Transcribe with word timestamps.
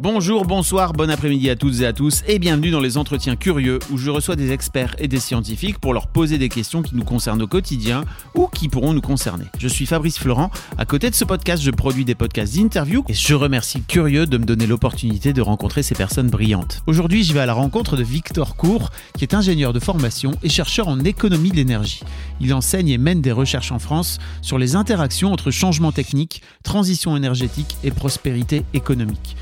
Bonjour, 0.00 0.44
bonsoir, 0.44 0.92
bon 0.92 1.10
après-midi 1.10 1.50
à 1.50 1.56
toutes 1.56 1.80
et 1.80 1.86
à 1.86 1.92
tous 1.92 2.22
et 2.28 2.38
bienvenue 2.38 2.70
dans 2.70 2.78
les 2.78 2.98
entretiens 2.98 3.34
curieux 3.34 3.80
où 3.90 3.96
je 3.96 4.10
reçois 4.10 4.36
des 4.36 4.52
experts 4.52 4.94
et 5.00 5.08
des 5.08 5.18
scientifiques 5.18 5.80
pour 5.80 5.92
leur 5.92 6.06
poser 6.06 6.38
des 6.38 6.48
questions 6.48 6.82
qui 6.82 6.94
nous 6.94 7.02
concernent 7.02 7.42
au 7.42 7.48
quotidien 7.48 8.04
ou 8.36 8.46
qui 8.46 8.68
pourront 8.68 8.92
nous 8.92 9.00
concerner. 9.00 9.46
Je 9.58 9.66
suis 9.66 9.86
Fabrice 9.86 10.20
Florent. 10.20 10.52
À 10.76 10.84
côté 10.84 11.10
de 11.10 11.16
ce 11.16 11.24
podcast, 11.24 11.60
je 11.64 11.72
produis 11.72 12.04
des 12.04 12.14
podcasts 12.14 12.54
d'interview 12.54 13.02
et 13.08 13.12
je 13.12 13.34
remercie 13.34 13.82
Curieux 13.82 14.26
de 14.26 14.38
me 14.38 14.44
donner 14.44 14.68
l'opportunité 14.68 15.32
de 15.32 15.42
rencontrer 15.42 15.82
ces 15.82 15.96
personnes 15.96 16.30
brillantes. 16.30 16.80
Aujourd'hui, 16.86 17.24
je 17.24 17.32
vais 17.32 17.40
à 17.40 17.46
la 17.46 17.54
rencontre 17.54 17.96
de 17.96 18.04
Victor 18.04 18.54
Cour, 18.54 18.90
qui 19.16 19.24
est 19.24 19.34
ingénieur 19.34 19.72
de 19.72 19.80
formation 19.80 20.30
et 20.44 20.48
chercheur 20.48 20.86
en 20.86 21.00
économie 21.00 21.50
de 21.50 21.56
l'énergie. 21.56 22.02
Il 22.40 22.54
enseigne 22.54 22.90
et 22.90 22.98
mène 22.98 23.20
des 23.20 23.32
recherches 23.32 23.72
en 23.72 23.80
France 23.80 24.20
sur 24.42 24.58
les 24.58 24.76
interactions 24.76 25.32
entre 25.32 25.50
changement 25.50 25.90
technique, 25.90 26.42
transition 26.62 27.16
énergétique 27.16 27.76
et 27.82 27.90
prospérité 27.90 28.62
économique. 28.74 29.36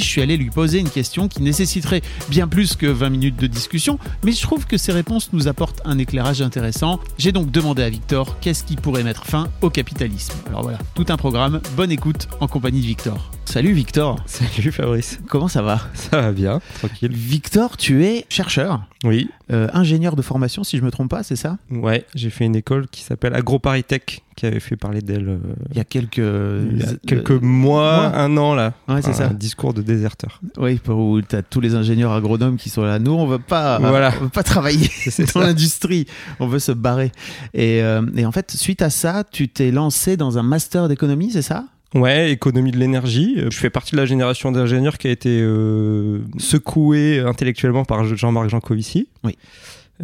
Je 0.00 0.04
suis 0.04 0.22
allé 0.22 0.36
lui 0.36 0.50
poser 0.50 0.78
une 0.78 0.90
question 0.90 1.28
qui 1.28 1.42
nécessiterait 1.42 2.02
bien 2.28 2.48
plus 2.48 2.76
que 2.76 2.86
20 2.86 3.10
minutes 3.10 3.36
de 3.36 3.46
discussion, 3.46 3.98
mais 4.24 4.32
je 4.32 4.42
trouve 4.42 4.66
que 4.66 4.76
ses 4.76 4.92
réponses 4.92 5.30
nous 5.32 5.48
apportent 5.48 5.80
un 5.84 5.98
éclairage 5.98 6.42
intéressant. 6.42 7.00
J'ai 7.18 7.32
donc 7.32 7.50
demandé 7.50 7.82
à 7.82 7.90
Victor 7.90 8.38
qu'est-ce 8.40 8.64
qui 8.64 8.76
pourrait 8.76 9.02
mettre 9.04 9.24
fin 9.26 9.48
au 9.62 9.70
capitalisme. 9.70 10.34
Alors 10.48 10.62
voilà, 10.62 10.78
tout 10.94 11.06
un 11.08 11.16
programme, 11.16 11.60
bonne 11.76 11.90
écoute 11.90 12.28
en 12.40 12.48
compagnie 12.48 12.80
de 12.80 12.86
Victor. 12.86 13.30
Salut 13.44 13.72
Victor, 13.72 14.16
Salut 14.26 14.72
Fabrice. 14.72 15.20
comment 15.28 15.48
ça 15.48 15.62
va? 15.62 15.80
Ça 15.94 16.20
va 16.20 16.32
bien, 16.32 16.60
tranquille. 16.78 17.12
Victor, 17.12 17.76
tu 17.76 18.04
es 18.04 18.26
chercheur, 18.28 18.82
Oui, 19.04 19.28
euh, 19.52 19.68
ingénieur 19.72 20.16
de 20.16 20.22
formation 20.22 20.64
si 20.64 20.76
je 20.76 20.82
me 20.82 20.90
trompe 20.90 21.10
pas, 21.10 21.22
c'est 21.22 21.36
ça? 21.36 21.56
Ouais, 21.70 22.04
j'ai 22.14 22.30
fait 22.30 22.44
une 22.44 22.56
école 22.56 22.88
qui 22.88 23.02
s'appelle 23.02 23.32
AgroParisTech, 23.34 24.22
qui 24.36 24.46
avait 24.46 24.60
fait 24.60 24.76
parler 24.76 25.02
d'elle 25.02 25.28
euh, 25.28 25.38
Il 25.70 25.76
y 25.76 25.80
a 25.80 25.84
quelques... 25.84 26.16
il 26.18 26.22
y 26.22 26.82
a 26.82 26.88
euh, 26.88 26.96
quelques 27.06 27.30
euh, 27.30 27.40
mois, 27.40 28.08
mois. 28.10 28.16
un 28.18 28.36
an 28.36 28.54
là. 28.54 28.74
Ouais, 28.88 29.02
c'est 29.02 29.10
Un 29.10 29.14
ça. 29.14 29.28
discours 29.28 29.72
de 29.72 29.82
déserteur. 29.82 30.40
Oui, 30.58 30.80
où 30.88 31.20
tu 31.22 31.36
as 31.36 31.42
tous 31.42 31.60
les 31.60 31.74
ingénieurs 31.74 32.12
agronomes 32.12 32.56
qui 32.56 32.70
sont 32.70 32.82
là. 32.82 32.98
Nous, 32.98 33.12
on 33.12 33.26
veut 33.26 33.38
pas, 33.38 33.78
Voilà. 33.78 34.12
on 34.20 34.24
veut 34.24 34.28
pas 34.30 34.42
travailler 34.42 34.88
C'est 35.10 35.32
dans 35.34 35.40
l'industrie. 35.40 36.06
On 36.40 36.46
veut 36.48 36.58
se 36.58 36.72
barrer. 36.72 37.12
Et, 37.54 37.78
et 37.78 38.26
en 38.26 38.32
fait, 38.32 38.50
suite 38.50 38.82
à 38.82 38.90
ça, 38.90 39.22
tu 39.30 39.48
t'es 39.48 39.70
lancé 39.70 40.16
dans 40.16 40.38
un 40.38 40.42
master 40.42 40.88
d'économie, 40.88 41.30
c'est 41.30 41.42
ça? 41.42 41.64
Ouais, 41.94 42.32
économie 42.32 42.72
de 42.72 42.78
l'énergie. 42.78 43.34
Euh, 43.38 43.50
Je 43.50 43.58
fais 43.58 43.70
partie 43.70 43.92
de 43.92 43.96
la 43.96 44.06
génération 44.06 44.52
d'ingénieurs 44.52 44.98
qui 44.98 45.08
a 45.08 45.10
été 45.10 45.40
euh, 45.40 46.20
secouée 46.38 47.20
intellectuellement 47.20 47.84
par 47.84 48.04
Jean-Marc 48.04 48.48
Jancovici. 48.48 49.08
Oui. 49.24 49.36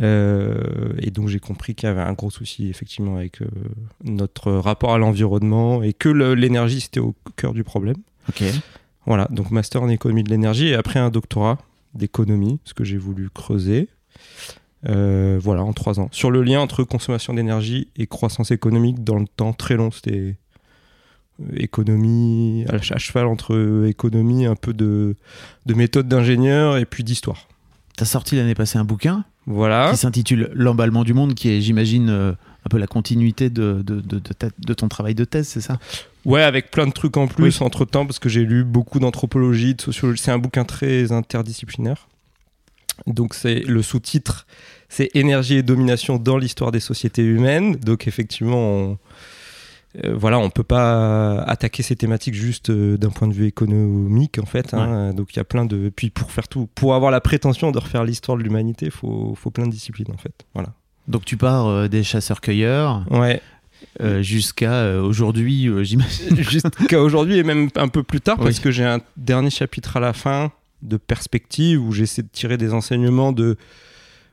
Euh, 0.01 0.93
et 0.99 1.11
donc 1.11 1.29
j'ai 1.29 1.41
compris 1.41 1.75
qu'il 1.75 1.87
y 1.87 1.93
avait 1.93 2.01
un 2.01 2.15
gros 2.15 2.31
souci 2.31 2.71
effectivement 2.71 3.17
avec 3.17 3.43
euh, 3.43 3.47
notre 4.05 4.51
rapport 4.53 4.95
à 4.95 4.99
l'environnement 4.99 5.83
et 5.83 5.93
que 5.93 6.09
l'énergie 6.09 6.81
c'était 6.81 7.01
au 7.01 7.15
cœur 7.37 7.53
du 7.53 7.63
problème. 7.63 7.97
Ok. 8.29 8.43
Voilà, 9.05 9.29
donc 9.31 9.51
master 9.51 9.83
en 9.83 9.89
économie 9.89 10.23
de 10.23 10.31
l'énergie 10.31 10.69
et 10.69 10.75
après 10.75 10.99
un 10.99 11.11
doctorat 11.11 11.59
d'économie, 11.95 12.59
ce 12.65 12.73
que 12.73 12.85
j'ai 12.85 12.97
voulu 12.97 13.29
creuser. 13.29 13.89
Euh, 14.89 15.39
voilà, 15.43 15.63
en 15.63 15.73
trois 15.73 16.01
ans. 16.01 16.09
Sur 16.11 16.31
le 16.31 16.43
lien 16.43 16.61
entre 16.61 16.85
consommation 16.85 17.35
d'énergie 17.35 17.89
et 17.97 18.07
croissance 18.07 18.51
économique 18.51 19.05
dans 19.05 19.19
le 19.19 19.27
temps 19.27 19.53
très 19.53 19.77
long, 19.77 19.91
c'était 19.91 20.37
économie, 21.57 22.65
à 22.69 22.75
à 22.77 22.99
cheval 22.99 23.27
entre 23.27 23.87
économie, 23.89 24.47
un 24.47 24.55
peu 24.57 24.73
de, 24.73 25.17
de 25.67 25.75
méthode 25.75 26.09
d'ingénieur 26.09 26.77
et 26.77 26.85
puis 26.85 27.05
d'histoire. 27.05 27.49
Tu 27.97 28.03
as 28.03 28.07
sorti 28.07 28.37
l'année 28.37 28.55
passée 28.55 28.79
un 28.79 28.85
bouquin 28.85 29.25
Voilà. 29.47 29.91
qui 29.91 29.97
s'intitule 29.97 30.51
L'emballement 30.55 31.05
du 31.05 31.15
monde, 31.15 31.35
qui 31.35 31.51
est, 31.51 31.61
j'imagine, 31.61 32.09
euh, 32.11 32.33
un 32.65 32.69
peu 32.71 32.79
la 32.79 32.87
continuité 32.87 33.51
de, 33.51 33.83
de, 33.85 34.01
de- 34.01 34.19
ta- 34.19 34.49
de 34.59 34.75
ton 34.75 34.89
travail 34.89 35.15
de 35.15 35.25
thèse, 35.25 35.49
c'est 35.49 35.61
ça? 35.61 35.79
Ouais, 36.25 36.43
avec 36.43 36.71
plein 36.71 36.87
de 36.87 36.93
trucs 36.93 37.17
en 37.17 37.27
plus 37.27 37.61
entre 37.61 37.85
temps, 37.85 38.07
parce 38.07 38.19
que 38.21 38.29
j'ai 38.29 38.45
lu 38.45 38.63
beaucoup 38.65 39.01
d'anthropologie, 39.01 39.75
de 39.75 39.81
sociologie. 39.83 40.23
C'est 40.23 40.31
un 40.31 40.39
bouquin 40.39 40.65
très 40.65 41.11
interdisciplinaire. 41.13 42.07
Donc, 43.07 43.35
c'est 43.35 43.61
le 43.61 43.83
sous-titre, 43.83 44.47
c'est 44.89 45.11
Énergie 45.15 45.55
et 45.57 45.63
domination 45.63 46.19
dans 46.19 46.37
l'histoire 46.39 46.71
des 46.71 46.79
sociétés 46.81 47.25
humaines. 47.25 47.77
Donc, 47.77 48.07
effectivement, 48.07 48.57
on, 48.59 48.99
euh, 50.05 50.15
voilà, 50.17 50.39
on 50.39 50.49
peut 50.51 50.63
pas 50.63 51.41
attaquer 51.43 51.83
ces 51.83 51.97
thématiques 51.97 52.35
juste 52.35 52.71
euh, 52.71 52.97
d'un 52.97 53.11
point 53.11 53.29
de 53.29 53.35
vue 53.35 53.47
économique, 53.47 54.39
en 54.39 54.47
fait. 54.47 54.73
hein. 54.75 55.13
Donc, 55.13 55.35
il 55.35 55.37
y 55.37 55.41
a 55.41 55.45
plein 55.45 55.65
de. 55.67 55.91
Puis, 55.95 56.11
pour 56.11 56.31
faire 56.31 56.49
tout, 56.49 56.69
pour 56.75 56.95
avoir 56.95 57.11
la 57.11 57.21
prétention 57.21 57.71
de 57.73 57.79
refaire 57.79 58.05
l'histoire 58.05 58.39
de 58.39 58.43
l'humanité, 58.43 58.87
il 58.87 58.91
faut, 58.93 59.35
faut 59.37 59.51
plein 59.51 59.67
de 59.67 59.71
disciplines, 59.73 60.11
en 60.13 60.17
fait. 60.19 60.33
Voilà. 60.55 60.71
Donc 61.09 61.25
tu 61.25 61.37
pars 61.37 61.67
euh, 61.67 61.89
des 61.89 62.05
chasseurs-cueilleurs 62.05 63.05
Ouais. 63.11 63.41
euh, 64.01 64.23
jusqu'à 64.23 64.73
euh, 64.73 65.03
aujourd'hui, 65.03 65.67
euh, 65.69 65.83
j'imagine. 65.83 66.37
jusqu'à 66.43 67.03
aujourd'hui 67.03 67.39
et 67.39 67.43
même 67.43 67.71
un 67.75 67.89
peu 67.89 68.05
plus 68.05 68.21
tard 68.21 68.37
Oui. 68.39 68.45
parce 68.45 68.61
que 68.61 68.71
j'ai 68.71 68.85
un 68.85 69.01
dernier 69.17 69.51
chapitre 69.51 69.97
à 69.97 70.01
la 70.01 70.13
fin 70.13 70.53
de 70.83 70.97
perspective 70.97 71.83
où 71.83 71.91
j'essaie 71.91 72.23
de 72.23 72.29
tirer 72.33 72.57
des 72.57 72.73
enseignements 72.73 73.33
de 73.33 73.57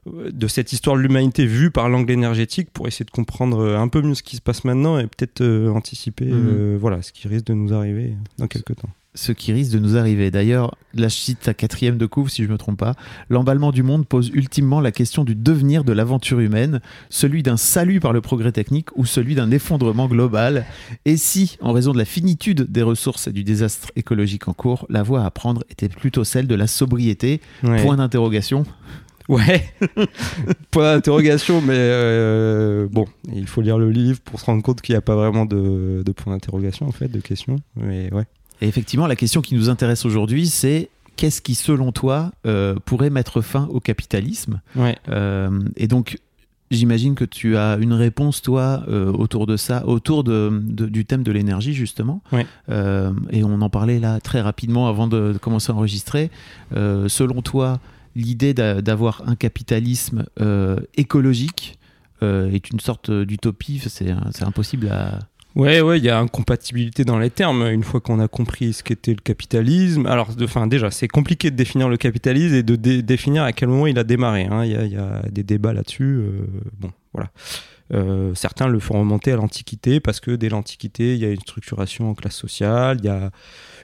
de 0.05 0.47
cette 0.47 0.73
histoire 0.73 0.95
de 0.95 1.01
l'humanité 1.01 1.45
vue 1.45 1.71
par 1.71 1.89
l'angle 1.89 2.11
énergétique 2.11 2.69
pour 2.71 2.87
essayer 2.87 3.05
de 3.05 3.11
comprendre 3.11 3.59
euh, 3.59 3.77
un 3.77 3.87
peu 3.87 4.01
mieux 4.01 4.15
ce 4.15 4.23
qui 4.23 4.35
se 4.37 4.41
passe 4.41 4.63
maintenant 4.63 4.97
et 4.97 5.03
peut-être 5.07 5.41
euh, 5.41 5.69
anticiper 5.69 6.25
Mhm. 6.25 6.33
euh, 6.51 6.77
voilà 6.79 7.01
ce 7.01 7.11
qui 7.11 7.27
risque 7.27 7.45
de 7.45 7.53
nous 7.53 7.73
arriver 7.73 8.15
dans 8.37 8.47
quelques 8.47 8.75
temps. 8.75 8.89
ce 9.15 9.31
qui 9.33 9.51
risque 9.51 9.71
de 9.73 9.79
nous 9.79 9.97
arriver. 9.97 10.31
D'ailleurs, 10.31 10.75
là 10.93 11.07
je 11.09 11.15
cite 11.15 11.39
ta 11.41 11.53
quatrième 11.53 11.97
de 11.97 12.05
couvre 12.05 12.29
si 12.29 12.43
je 12.43 12.47
me 12.49 12.57
trompe 12.57 12.77
pas. 12.79 12.93
L'emballement 13.29 13.71
du 13.71 13.83
monde 13.83 14.07
pose 14.07 14.29
ultimement 14.33 14.79
la 14.81 14.91
question 14.91 15.23
du 15.25 15.35
devenir 15.35 15.83
de 15.83 15.91
l'aventure 15.91 16.39
humaine, 16.39 16.79
celui 17.09 17.43
d'un 17.43 17.57
salut 17.57 17.99
par 17.99 18.13
le 18.13 18.21
progrès 18.21 18.51
technique 18.53 18.95
ou 18.95 19.05
celui 19.05 19.35
d'un 19.35 19.51
effondrement 19.51 20.07
global. 20.07 20.65
Et 21.05 21.17
si, 21.17 21.57
en 21.59 21.73
raison 21.73 21.91
de 21.91 21.97
la 21.97 22.05
finitude 22.05 22.71
des 22.71 22.83
ressources 22.83 23.27
et 23.27 23.33
du 23.33 23.43
désastre 23.43 23.91
écologique 23.97 24.47
en 24.47 24.53
cours, 24.53 24.85
la 24.89 25.03
voie 25.03 25.25
à 25.25 25.31
prendre 25.31 25.63
était 25.69 25.89
plutôt 25.89 26.23
celle 26.23 26.47
de 26.47 26.55
la 26.55 26.67
sobriété? 26.67 27.41
Ouais. 27.63 27.81
Point 27.83 27.97
d'interrogation. 27.97 28.63
Ouais. 29.29 29.63
Point 30.71 30.95
d'interrogation, 30.95 31.61
mais 31.61 31.73
euh, 31.77 32.87
bon, 32.91 33.05
il 33.33 33.47
faut 33.47 33.61
lire 33.61 33.77
le 33.77 33.89
livre 33.91 34.19
pour 34.21 34.39
se 34.39 34.45
rendre 34.45 34.61
compte 34.63 34.81
qu'il 34.81 34.93
n'y 34.93 34.97
a 34.97 35.01
pas 35.01 35.15
vraiment 35.15 35.45
de, 35.45 36.03
de 36.05 36.11
point 36.11 36.33
d'interrogation 36.33 36.87
en 36.87 36.91
fait, 36.91 37.07
de 37.07 37.19
questions. 37.19 37.57
Mais 37.75 38.11
ouais. 38.13 38.25
Et 38.61 38.67
effectivement, 38.67 39.07
la 39.07 39.15
question 39.15 39.41
qui 39.41 39.55
nous 39.55 39.69
intéresse 39.69 40.03
aujourd'hui, 40.05 40.47
c'est 40.47 40.89
qu'est-ce 41.15 41.41
qui, 41.41 41.55
selon 41.55 41.91
toi, 41.91 42.31
euh, 42.45 42.75
pourrait 42.85 43.09
mettre 43.09 43.41
fin 43.41 43.67
au 43.71 43.79
capitalisme? 43.79 44.61
Ouais. 44.75 44.97
Euh, 45.09 45.49
et 45.77 45.87
donc, 45.87 46.17
j'imagine 46.71 47.15
que 47.15 47.25
tu 47.25 47.55
as 47.57 47.77
une 47.79 47.93
réponse, 47.93 48.41
toi, 48.41 48.83
euh, 48.89 49.11
autour 49.11 49.47
de 49.47 49.57
ça, 49.57 49.85
autour 49.87 50.23
de, 50.23 50.51
de- 50.63 50.85
du 50.87 51.05
thème 51.05 51.23
de 51.23 51.31
l'énergie, 51.31 51.73
justement. 51.73 52.21
Euh, 52.69 53.11
et 53.31 53.43
on 53.43 53.61
en 53.61 53.69
parlait 53.69 53.99
là 53.99 54.19
très 54.19 54.41
rapidement 54.41 54.87
avant 54.87 55.07
de, 55.07 55.33
de 55.33 55.37
commencer 55.37 55.71
à 55.71 55.75
enregistrer. 55.75 56.29
Euh, 56.75 57.07
selon 57.07 57.41
toi, 57.41 57.79
l'idée 58.19 58.53
d'a- 58.53 58.81
d'avoir 58.81 59.23
un 59.27 59.35
capitalisme 59.35 60.25
euh, 60.41 60.77
écologique 60.95 61.77
euh, 62.21 62.51
est 62.51 62.69
une 62.69 62.79
sorte 62.79 63.09
d'utopie. 63.11 63.81
C'est 63.87 64.43
impossible 64.43 64.89
à. 64.89 65.19
Ouais, 65.55 65.81
il 65.97 66.03
y 66.03 66.09
a 66.09 66.19
incompatibilité 66.19 67.03
dans 67.05 67.17
les 67.17 67.31
termes. 67.31 67.63
Une 67.67 67.83
fois 67.83 67.99
qu'on 68.01 68.19
a 68.19 68.27
compris 68.27 68.71
ce 68.73 68.83
qu'était 68.83 69.11
le 69.13 69.19
capitalisme, 69.21 70.05
alors, 70.05 70.29
enfin, 70.43 70.67
déjà, 70.67 70.91
c'est 70.91 71.07
compliqué 71.07 71.49
de 71.49 71.55
définir 71.55 71.89
le 71.89 71.97
capitalisme 71.97 72.53
et 72.53 72.63
de 72.63 72.75
dé- 72.75 73.01
définir 73.01 73.43
à 73.43 73.51
quel 73.51 73.67
moment 73.69 73.87
il 73.87 73.97
a 73.97 74.03
démarré. 74.03 74.45
hein. 74.45 74.63
Il 74.63 74.71
y, 74.71 74.75
a, 74.75 74.85
il 74.85 74.91
y 74.93 74.97
a 74.97 75.23
des 75.31 75.43
débats 75.43 75.73
là-dessus. 75.73 76.03
euh, 76.21 76.45
bon, 76.79 76.91
voilà. 77.13 77.31
Euh, 77.93 78.35
certains 78.35 78.67
le 78.67 78.79
font 78.79 78.99
remonter 78.99 79.31
à 79.31 79.35
l'Antiquité 79.35 79.99
parce 79.99 80.19
que 80.19 80.31
dès 80.31 80.49
l'Antiquité, 80.49 81.15
il 81.15 81.19
y 81.19 81.25
a 81.25 81.29
une 81.31 81.39
structuration 81.39 82.09
en 82.09 82.13
classe 82.15 82.35
sociale, 82.35 82.97
il 83.01 83.05
y 83.05 83.09
a 83.09 83.31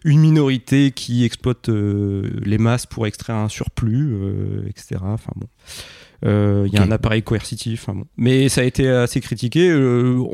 une 0.03 0.19
minorité 0.19 0.91
qui 0.91 1.23
exploite 1.25 1.69
euh, 1.69 2.29
les 2.43 2.57
masses 2.59 2.85
pour 2.85 3.07
extraire 3.07 3.35
un 3.37 3.49
surplus, 3.49 4.13
euh, 4.13 4.63
etc. 4.67 5.01
Enfin 5.03 5.31
bon. 5.35 5.47
Il 6.23 6.73
y 6.73 6.77
a 6.77 6.81
un 6.81 6.91
appareil 6.91 7.21
coercitif. 7.23 7.83
enfin 7.83 7.99
bon. 7.99 8.05
Mais 8.17 8.49
ça 8.49 8.61
a 8.61 8.63
été 8.63 8.87
assez 8.89 9.21
critiqué. 9.21 9.71
on- 9.73 10.33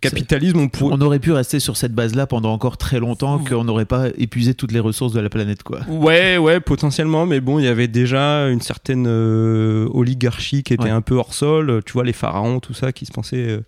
Capitalisme, 0.00 0.68
on 0.82 1.00
aurait 1.00 1.18
pu 1.18 1.32
rester 1.32 1.58
sur 1.60 1.76
cette 1.76 1.92
base-là 1.92 2.26
pendant 2.26 2.52
encore 2.52 2.76
très 2.76 2.98
longtemps, 3.00 3.38
qu'on 3.38 3.64
n'aurait 3.64 3.84
pas 3.86 4.08
épuisé 4.18 4.54
toutes 4.54 4.72
les 4.72 4.80
ressources 4.80 5.12
de 5.12 5.20
la 5.20 5.28
planète, 5.28 5.62
quoi. 5.62 5.80
Ouais, 5.88 6.36
ouais, 6.38 6.60
potentiellement, 6.60 7.26
mais 7.26 7.40
bon, 7.40 7.58
il 7.58 7.64
y 7.64 7.68
avait 7.68 7.88
déjà 7.88 8.48
une 8.48 8.60
certaine 8.60 9.06
euh, 9.08 9.88
oligarchie 9.92 10.62
qui 10.62 10.74
était 10.74 10.84
Ouais. 10.84 10.90
un 10.90 11.00
peu 11.02 11.14
hors 11.16 11.34
sol. 11.34 11.82
Tu 11.86 11.92
vois, 11.92 12.04
les 12.04 12.12
pharaons, 12.12 12.60
tout 12.60 12.74
ça, 12.74 12.92
qui 12.92 13.06
se 13.06 13.12
pensaient. 13.12 13.46
euh, 13.48 13.60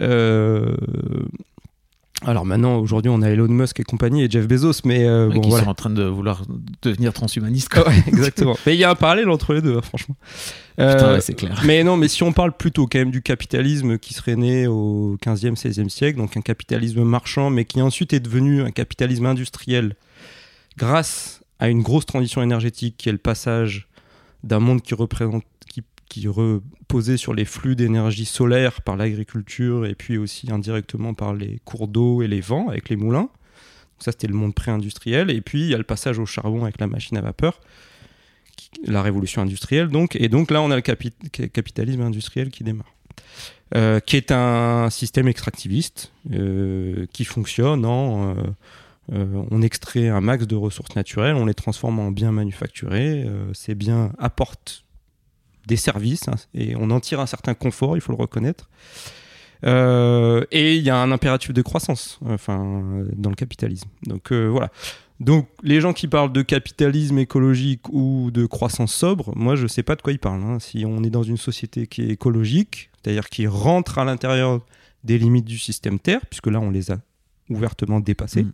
euh, 0.00 0.74
Alors 2.26 2.44
maintenant, 2.44 2.76
aujourd'hui, 2.78 3.10
on 3.10 3.22
a 3.22 3.28
Elon 3.30 3.48
Musk 3.48 3.80
et 3.80 3.82
compagnie 3.82 4.22
et 4.24 4.30
Jeff 4.30 4.46
Bezos, 4.46 4.82
mais 4.84 5.06
euh, 5.06 5.28
Ouais, 5.28 5.34
bon, 5.36 5.40
qui 5.40 5.48
voilà. 5.48 5.64
sont 5.64 5.70
en 5.70 5.74
train 5.74 5.90
de 5.90 6.02
vouloir 6.04 6.42
devenir 6.82 7.12
transhumanistes. 7.14 7.70
quoi. 7.70 7.88
Ouais, 7.88 7.94
exactement. 8.06 8.56
mais 8.66 8.74
il 8.74 8.78
y 8.78 8.84
a 8.84 8.90
un 8.90 8.94
parallèle 8.94 9.30
entre 9.30 9.54
les 9.54 9.62
deux, 9.62 9.76
hein, 9.78 9.82
franchement. 9.82 10.16
Putain, 10.76 10.84
Euh, 10.86 11.14
ouais, 11.14 11.20
c'est 11.22 11.34
clair. 11.34 11.62
mais 11.64 11.82
non, 11.82 11.96
mais 11.96 12.08
si 12.08 12.22
on 12.22 12.32
parle 12.32 12.52
plutôt 12.52 12.86
quand 12.86 12.98
même 12.98 13.10
du 13.10 13.22
capitalisme 13.22 13.98
qui 13.98 14.12
serait 14.14 14.36
né 14.36 14.66
au 14.66 15.16
15e, 15.24 15.56
16e 15.56 15.88
siècle, 15.88 16.18
donc 16.18 16.36
un 16.36 16.40
capitalisme 16.42 17.02
marchand, 17.04 17.48
mais 17.50 17.64
qui 17.64 17.80
ensuite 17.80 18.12
est 18.12 18.20
devenu 18.20 18.62
un 18.62 18.70
capitalisme 18.70 19.26
industriel 19.26 19.94
grâce 20.76 21.40
à 21.58 21.68
une 21.68 21.82
grosse 21.82 22.06
transition 22.06 22.42
énergétique 22.42 22.96
qui 22.98 23.08
est 23.08 23.12
le 23.12 23.18
passage 23.18 23.88
d'un 24.44 24.58
monde 24.60 24.80
qui 24.82 24.94
représente 24.94 25.44
qui, 26.10 26.28
reposait 26.28 27.16
sur 27.16 27.32
les 27.32 27.46
flux 27.46 27.76
d'énergie 27.76 28.26
solaire 28.26 28.82
par 28.82 28.96
l'agriculture 28.96 29.86
et 29.86 29.94
puis 29.94 30.18
aussi 30.18 30.50
indirectement 30.52 31.14
par 31.14 31.32
les 31.32 31.60
cours 31.64 31.88
d'eau 31.88 32.20
et 32.20 32.28
les 32.28 32.42
vents 32.42 32.68
avec 32.68 32.90
les 32.90 32.96
moulins. 32.96 33.30
Donc 33.30 34.00
ça 34.00 34.12
c'était 34.12 34.26
le 34.26 34.34
monde 34.34 34.54
pré-industriel 34.54 35.30
et 35.30 35.40
puis 35.40 35.60
il 35.60 35.68
y 35.68 35.74
a 35.74 35.78
le 35.78 35.84
passage 35.84 36.18
au 36.18 36.26
charbon 36.26 36.64
avec 36.64 36.80
la 36.80 36.86
machine 36.86 37.16
à 37.16 37.22
vapeur 37.22 37.60
la 38.84 39.02
révolution 39.02 39.40
industrielle 39.42 39.88
donc 39.88 40.16
et 40.16 40.28
donc 40.28 40.50
là 40.50 40.60
on 40.62 40.70
a 40.70 40.76
le 40.76 40.82
capi- 40.82 41.12
capitalisme 41.52 42.02
industriel 42.02 42.50
qui 42.50 42.62
démarre 42.64 42.92
Euh, 43.76 44.00
qui 44.00 44.16
est 44.16 44.32
un 44.32 44.90
système 44.90 45.28
extractiviste 45.28 46.12
euh, 46.32 47.06
qui 47.12 47.24
fonctionne 47.24 47.84
en 47.86 48.34
euh, 49.12 49.44
on 49.50 49.62
extrait 49.62 50.08
un 50.08 50.20
max 50.20 50.46
de 50.46 50.56
ressources 50.56 50.96
naturelles, 50.96 51.36
on 51.36 51.46
les 51.46 51.54
transforme 51.54 52.00
en 52.00 52.10
biens 52.10 52.32
manufacturés. 52.32 53.28
ces 53.54 53.74
biens 53.74 54.12
apportent 54.18 54.84
des 55.66 55.76
services 55.76 56.28
hein, 56.28 56.34
et 56.54 56.74
on 56.76 56.90
en 56.90 57.00
tire 57.00 57.20
un 57.20 57.26
certain 57.26 57.54
confort, 57.54 57.96
il 57.96 58.00
faut 58.00 58.12
le 58.12 58.18
reconnaître. 58.18 58.68
Euh, 59.64 60.44
et 60.50 60.76
il 60.76 60.82
y 60.82 60.90
a 60.90 60.96
un 60.96 61.12
impératif 61.12 61.52
de 61.52 61.62
croissance, 61.62 62.18
enfin, 62.24 62.82
euh, 62.94 63.08
dans 63.14 63.30
le 63.30 63.36
capitalisme. 63.36 63.88
Donc 64.04 64.32
euh, 64.32 64.46
voilà. 64.46 64.70
Donc 65.18 65.48
les 65.62 65.82
gens 65.82 65.92
qui 65.92 66.08
parlent 66.08 66.32
de 66.32 66.40
capitalisme 66.40 67.18
écologique 67.18 67.82
ou 67.90 68.30
de 68.30 68.46
croissance 68.46 68.94
sobre, 68.94 69.36
moi 69.36 69.56
je 69.56 69.66
sais 69.66 69.82
pas 69.82 69.96
de 69.96 70.02
quoi 70.02 70.12
ils 70.12 70.18
parlent. 70.18 70.42
hein. 70.42 70.58
Si 70.60 70.84
on 70.86 71.02
est 71.04 71.10
dans 71.10 71.22
une 71.22 71.36
société 71.36 71.86
qui 71.86 72.02
est 72.02 72.08
écologique, 72.08 72.90
c'est-à-dire 73.02 73.28
qui 73.28 73.46
rentre 73.46 73.98
à 73.98 74.04
l'intérieur 74.04 74.60
des 75.04 75.18
limites 75.18 75.44
du 75.44 75.58
système 75.58 75.98
Terre, 75.98 76.20
puisque 76.26 76.46
là 76.46 76.58
on 76.60 76.70
les 76.70 76.90
a 76.90 76.98
ouvertement 77.50 78.00
dépassées. 78.00 78.44
Mm. 78.44 78.52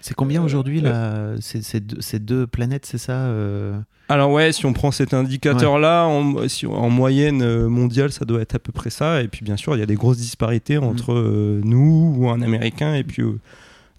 C'est 0.00 0.14
combien 0.14 0.42
aujourd'hui 0.42 0.80
là 0.80 1.34
ces, 1.40 1.62
ces 1.62 1.80
deux, 1.80 2.00
ces 2.00 2.18
deux 2.20 2.46
planètes, 2.46 2.86
c'est 2.86 2.98
ça 2.98 3.12
euh 3.12 3.76
Alors 4.08 4.30
ouais, 4.30 4.52
si 4.52 4.64
on 4.64 4.72
prend 4.72 4.92
cet 4.92 5.14
indicateur-là, 5.14 6.06
en, 6.06 6.46
si 6.48 6.64
en 6.66 6.90
moyenne 6.90 7.42
euh, 7.42 7.68
mondiale, 7.68 8.12
ça 8.12 8.24
doit 8.24 8.40
être 8.40 8.54
à 8.54 8.58
peu 8.60 8.70
près 8.72 8.90
ça. 8.90 9.22
Et 9.22 9.28
puis 9.28 9.44
bien 9.44 9.56
sûr, 9.56 9.74
il 9.74 9.80
y 9.80 9.82
a 9.82 9.86
des 9.86 9.96
grosses 9.96 10.18
disparités 10.18 10.78
entre 10.78 11.12
euh, 11.12 11.60
nous 11.64 12.14
ou 12.16 12.28
un 12.30 12.40
Américain 12.40 12.94
et 12.94 13.02
puis 13.02 13.22
euh, 13.22 13.40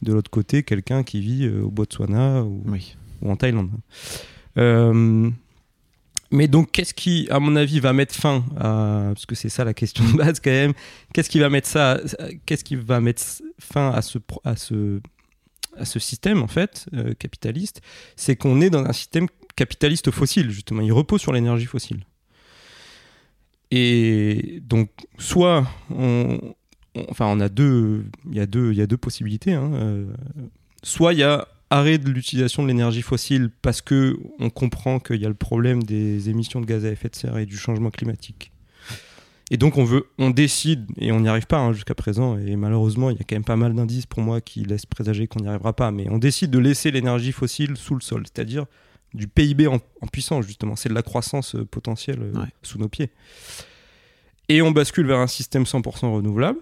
de 0.02 0.14
l'autre 0.14 0.30
côté, 0.32 0.64
quelqu'un 0.64 1.04
qui 1.04 1.20
vit 1.20 1.46
euh, 1.46 1.64
au 1.64 1.72
Botswana 1.72 2.44
ou, 2.44 2.64
Oui. 2.68 2.96
ou 3.22 3.32
en 3.32 3.36
Thaïlande. 3.36 3.72
Euh, 4.58 5.30
mais 6.32 6.48
donc, 6.48 6.72
qu'est-ce 6.72 6.94
qui, 6.94 7.28
à 7.32 7.40
mon 7.40 7.56
avis, 7.56 7.80
va 7.80 7.94
mettre 7.94 8.14
fin 8.14 8.44
à, 8.58 9.12
parce 9.14 9.26
que 9.26 9.36
c'est 9.36 9.50
ça 9.50 9.64
la 9.64 9.74
question 9.74 10.04
de 10.06 10.18
base 10.18 10.40
quand 10.40 10.52
même, 10.52 10.74
qu'est-ce 11.14 11.30
qui 11.30 11.40
va 11.40 11.50
mettre 11.50 11.68
ça, 11.68 12.00
qu'est-ce 12.46 12.64
qui 12.64 12.76
va 12.76 13.00
mettre 13.02 13.22
fin 13.60 13.92
à 13.92 14.02
ce, 14.02 14.18
à 14.44 14.56
ce, 14.56 15.00
à 15.78 15.86
ce 15.86 16.00
système 16.00 16.42
en 16.44 16.48
fait 16.48 16.88
euh, 16.94 17.14
capitaliste, 17.14 17.82
c'est 18.16 18.36
qu'on 18.36 18.62
est 18.62 18.70
dans 18.70 18.84
un 18.84 18.94
système 18.94 19.28
capitaliste 19.56 20.12
fossile 20.12 20.52
justement. 20.52 20.82
Il 20.82 20.94
repose 20.94 21.22
sur 21.22 21.34
l'énergie 21.34 21.66
fossile. 21.66 22.06
Et 23.70 24.62
donc, 24.64 24.90
soit 25.18 25.68
on, 25.90 26.40
enfin, 27.10 27.26
on 27.26 27.40
a 27.40 27.50
deux, 27.50 28.06
il 28.30 28.36
y 28.36 28.40
a 28.40 28.46
deux, 28.46 28.72
il 28.72 28.78
y 28.78 28.82
a 28.82 28.88
deux 28.88 28.98
possibilités. 28.98 29.54
hein, 29.54 29.72
euh, 29.74 30.06
soit 30.84 31.14
il 31.14 31.20
y 31.20 31.24
a 31.24 31.48
arrêt 31.70 31.98
de 31.98 32.10
l'utilisation 32.10 32.64
de 32.64 32.68
l'énergie 32.70 33.02
fossile 33.02 33.50
parce 33.62 33.82
que 33.82 34.18
on 34.40 34.50
comprend 34.50 35.00
qu'il 35.00 35.22
y 35.22 35.26
a 35.26 35.30
le 35.30 35.34
problème 35.36 35.84
des 35.84 36.30
émissions 36.30 36.62
de 36.62 36.66
gaz 36.66 36.86
à 36.86 36.90
effet 36.90 37.10
de 37.10 37.16
serre 37.16 37.38
et 37.38 37.46
du 37.46 37.58
changement 37.58 37.90
climatique. 37.90 38.52
Et 39.50 39.58
donc 39.58 39.78
on 39.78 39.86
veut, 39.86 40.08
on 40.18 40.30
décide, 40.30 40.86
et 40.98 41.12
on 41.14 41.22
n'y 41.22 41.30
arrive 41.30 41.48
pas 41.48 41.58
hein, 41.60 41.72
jusqu'à 41.72 41.96
présent, 41.96 42.38
et 42.38 42.56
malheureusement 42.58 43.10
il 43.10 43.18
y 43.18 43.22
a 43.22 43.24
quand 43.24 43.36
même 43.36 43.46
pas 43.46 43.56
mal 43.56 43.74
d'indices 43.74 44.06
pour 44.06 44.22
moi 44.22 44.42
qui 44.42 44.64
laissent 44.66 44.86
présager 44.86 45.28
qu'on 45.28 45.40
n'y 45.40 45.48
arrivera 45.48 45.72
pas, 45.74 45.92
mais 45.92 46.10
on 46.10 46.18
décide 46.18 46.52
de 46.52 46.60
laisser 46.60 46.92
l'énergie 46.92 47.32
fossile 47.32 47.78
sous 47.78 47.96
le 47.96 48.02
sol, 48.02 48.24
c'est-à-dire 48.26 48.66
du 49.14 49.30
PIB 49.30 49.68
en, 49.68 49.76
en 50.02 50.08
puissance 50.08 50.46
justement, 50.46 50.76
c'est 50.76 50.90
de 50.90 50.94
la 50.94 51.02
croissance 51.02 51.56
euh, 51.56 51.64
potentielle 51.66 52.20
euh, 52.22 52.40
Ouais. 52.42 52.48
sous 52.62 52.78
nos 52.78 52.90
pieds. 52.90 53.10
Et 54.50 54.62
on 54.62 54.72
bascule 54.72 55.08
vers 55.08 55.20
un 55.20 55.28
système 55.28 55.64
100% 55.64 56.12
renouvelable. 56.14 56.60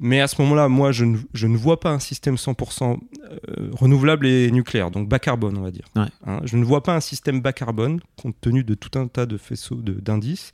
Mais 0.00 0.20
à 0.20 0.26
ce 0.26 0.40
moment-là, 0.42 0.68
moi, 0.68 0.90
je 0.90 1.04
ne, 1.04 1.18
je 1.34 1.46
ne 1.46 1.56
vois 1.56 1.78
pas 1.78 1.90
un 1.90 2.00
système 2.00 2.34
100% 2.34 2.98
euh, 3.30 3.70
renouvelable 3.72 4.26
et 4.26 4.50
nucléaire, 4.50 4.90
donc 4.90 5.08
bas 5.08 5.20
carbone, 5.20 5.56
on 5.56 5.62
va 5.62 5.70
dire. 5.70 5.84
Ouais. 5.94 6.06
Hein, 6.26 6.40
je 6.44 6.56
ne 6.56 6.64
vois 6.64 6.82
pas 6.82 6.96
un 6.96 7.00
système 7.00 7.40
bas 7.40 7.52
carbone, 7.52 8.00
compte 8.20 8.34
tenu 8.40 8.64
de 8.64 8.74
tout 8.74 8.98
un 8.98 9.06
tas 9.06 9.26
de 9.26 9.36
faisceaux 9.36 9.76
de- 9.76 9.92
d'indices, 10.00 10.50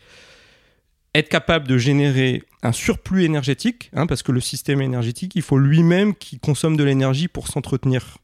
être 1.14 1.28
capable 1.28 1.66
de 1.66 1.76
générer 1.76 2.42
un 2.62 2.72
surplus 2.72 3.24
énergétique, 3.24 3.90
hein, 3.94 4.06
parce 4.06 4.22
que 4.22 4.32
le 4.32 4.40
système 4.40 4.80
énergétique, 4.80 5.32
il 5.34 5.42
faut 5.42 5.58
lui-même 5.58 6.14
qui 6.14 6.38
consomme 6.38 6.76
de 6.76 6.84
l'énergie 6.84 7.28
pour 7.28 7.48
s'entretenir. 7.48 8.18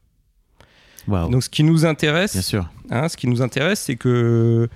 Donc, 1.07 1.43
ce 1.43 1.49
qui 1.49 1.63
nous 1.63 1.85
intéresse, 1.85 2.33
Bien 2.33 2.41
sûr. 2.41 2.69
Hein, 2.89 3.07
ce 3.07 3.15
qui 3.15 3.27
nous 3.27 3.41
intéresse, 3.41 3.79
c'est 3.79 3.95
que 3.95 4.67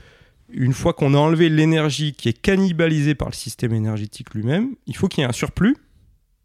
une 0.49 0.73
fois 0.73 0.93
qu'on 0.93 1.13
a 1.13 1.17
enlevé 1.17 1.49
l'énergie 1.49 2.13
qui 2.13 2.29
est 2.29 2.39
cannibalisée 2.39 3.15
par 3.15 3.29
le 3.29 3.33
système 3.33 3.73
énergétique 3.73 4.33
lui-même, 4.33 4.75
il 4.85 4.95
faut 4.95 5.07
qu'il 5.07 5.21
y 5.21 5.23
ait 5.23 5.29
un 5.29 5.33
surplus 5.33 5.77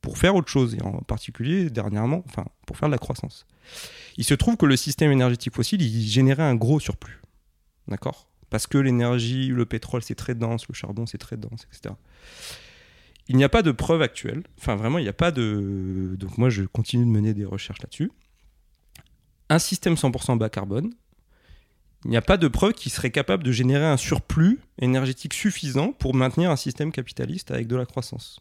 pour 0.00 0.18
faire 0.18 0.36
autre 0.36 0.48
chose, 0.48 0.74
et 0.74 0.82
en 0.82 1.00
particulier 1.02 1.70
dernièrement, 1.70 2.22
enfin, 2.28 2.44
pour 2.66 2.76
faire 2.76 2.88
de 2.88 2.92
la 2.92 2.98
croissance. 2.98 3.46
Il 4.16 4.24
se 4.24 4.34
trouve 4.34 4.56
que 4.56 4.66
le 4.66 4.76
système 4.76 5.10
énergétique 5.10 5.54
fossile, 5.54 5.82
il 5.82 6.08
générait 6.08 6.44
un 6.44 6.54
gros 6.54 6.80
surplus. 6.80 7.20
D'accord? 7.88 8.28
Parce 8.50 8.66
que 8.66 8.78
l'énergie, 8.78 9.48
le 9.48 9.66
pétrole, 9.66 10.02
c'est 10.02 10.14
très 10.14 10.34
dense, 10.34 10.68
le 10.68 10.74
charbon, 10.74 11.06
c'est 11.06 11.18
très 11.18 11.36
dense, 11.36 11.66
etc. 11.72 11.94
Il 13.28 13.36
n'y 13.36 13.44
a 13.44 13.48
pas 13.48 13.62
de 13.62 13.72
preuve 13.72 14.02
actuelle. 14.02 14.44
Enfin, 14.58 14.76
vraiment, 14.76 14.98
il 14.98 15.02
n'y 15.02 15.08
a 15.08 15.12
pas 15.12 15.32
de. 15.32 16.14
Donc, 16.18 16.38
moi, 16.38 16.48
je 16.48 16.62
continue 16.62 17.04
de 17.04 17.10
mener 17.10 17.34
des 17.34 17.44
recherches 17.44 17.82
là-dessus. 17.82 18.10
Un 19.48 19.58
système 19.58 19.94
100% 19.94 20.38
bas 20.38 20.48
carbone, 20.48 20.92
il 22.04 22.10
n'y 22.10 22.16
a 22.16 22.22
pas 22.22 22.36
de 22.36 22.46
preuve 22.46 22.72
qui 22.72 22.90
serait 22.90 23.10
capable 23.10 23.42
de 23.42 23.50
générer 23.50 23.84
un 23.84 23.96
surplus 23.96 24.60
énergétique 24.80 25.34
suffisant 25.34 25.92
pour 25.92 26.14
maintenir 26.14 26.50
un 26.50 26.56
système 26.56 26.92
capitaliste 26.92 27.50
avec 27.50 27.66
de 27.66 27.74
la 27.74 27.86
croissance. 27.86 28.40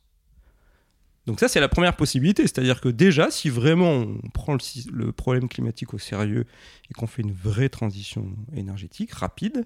Donc 1.26 1.40
ça, 1.40 1.48
c'est 1.48 1.60
la 1.60 1.68
première 1.68 1.96
possibilité. 1.96 2.44
C'est-à-dire 2.44 2.82
que 2.82 2.90
déjà, 2.90 3.32
si 3.32 3.50
vraiment 3.50 3.92
on 3.92 4.30
prend 4.34 4.56
le, 4.92 5.12
problème 5.12 5.50
climatique 5.50 5.94
au 5.94 5.98
sérieux 5.98 6.46
et 6.90 6.94
qu'on 6.94 7.08
fait 7.08 7.24
une 7.24 7.34
vraie 7.34 7.70
transition 7.70 8.28
énergétique 8.56 9.12
rapide, 9.12 9.66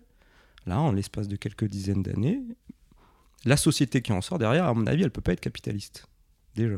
là, 0.65 0.79
en 0.79 0.91
l'espace 0.91 1.27
de 1.27 1.35
quelques 1.35 1.65
dizaines 1.65 2.03
d'années, 2.03 2.41
la 3.45 3.57
société 3.57 4.01
qui 4.01 4.11
en 4.11 4.21
sort 4.21 4.37
derrière, 4.39 4.65
à 4.65 4.73
mon 4.73 4.85
avis, 4.87 5.03
elle 5.03 5.11
peut 5.11 5.21
pas 5.21 5.33
être 5.33 5.39
capitaliste. 5.41 6.05
Déjà. 6.55 6.77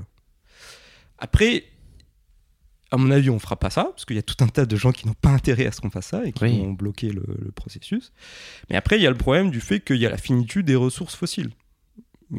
Après, 1.18 1.66
à 2.92 2.98
mon 2.98 3.10
avis, 3.12 3.30
on 3.30 3.40
fera 3.40 3.56
pas 3.58 3.70
ça, 3.70 3.86
parce 3.86 4.06
qu'il 4.06 4.16
y 4.16 4.20
a 4.20 4.24
tout 4.24 4.36
un 4.44 4.48
tas 4.48 4.66
de 4.66 4.76
gens 4.76 4.92
qui 4.92 5.08
n'ont 5.08 5.14
pas 5.14 5.30
intérêt 5.30 5.66
à 5.66 5.72
ce 5.72 5.80
qu'on 5.82 5.90
fasse 5.90 6.08
ça 6.08 6.26
et 6.26 6.32
qui 6.34 6.44
Oui. 6.44 6.60
vont 6.60 6.74
bloquer 6.74 7.10
le, 7.12 7.24
le 7.40 7.52
processus. 7.52 8.12
Mais 8.70 8.76
après, 8.76 8.98
il 8.98 9.02
y 9.02 9.08
a 9.08 9.10
le 9.10 9.18
problème 9.18 9.50
du 9.50 9.62
fait 9.62 9.80
qu'il 9.80 9.98
y 9.98 10.06
a 10.06 10.10
la 10.10 10.18
finitude 10.18 10.66
des 10.66 10.76
ressources 10.76 11.16
fossiles, 11.16 11.52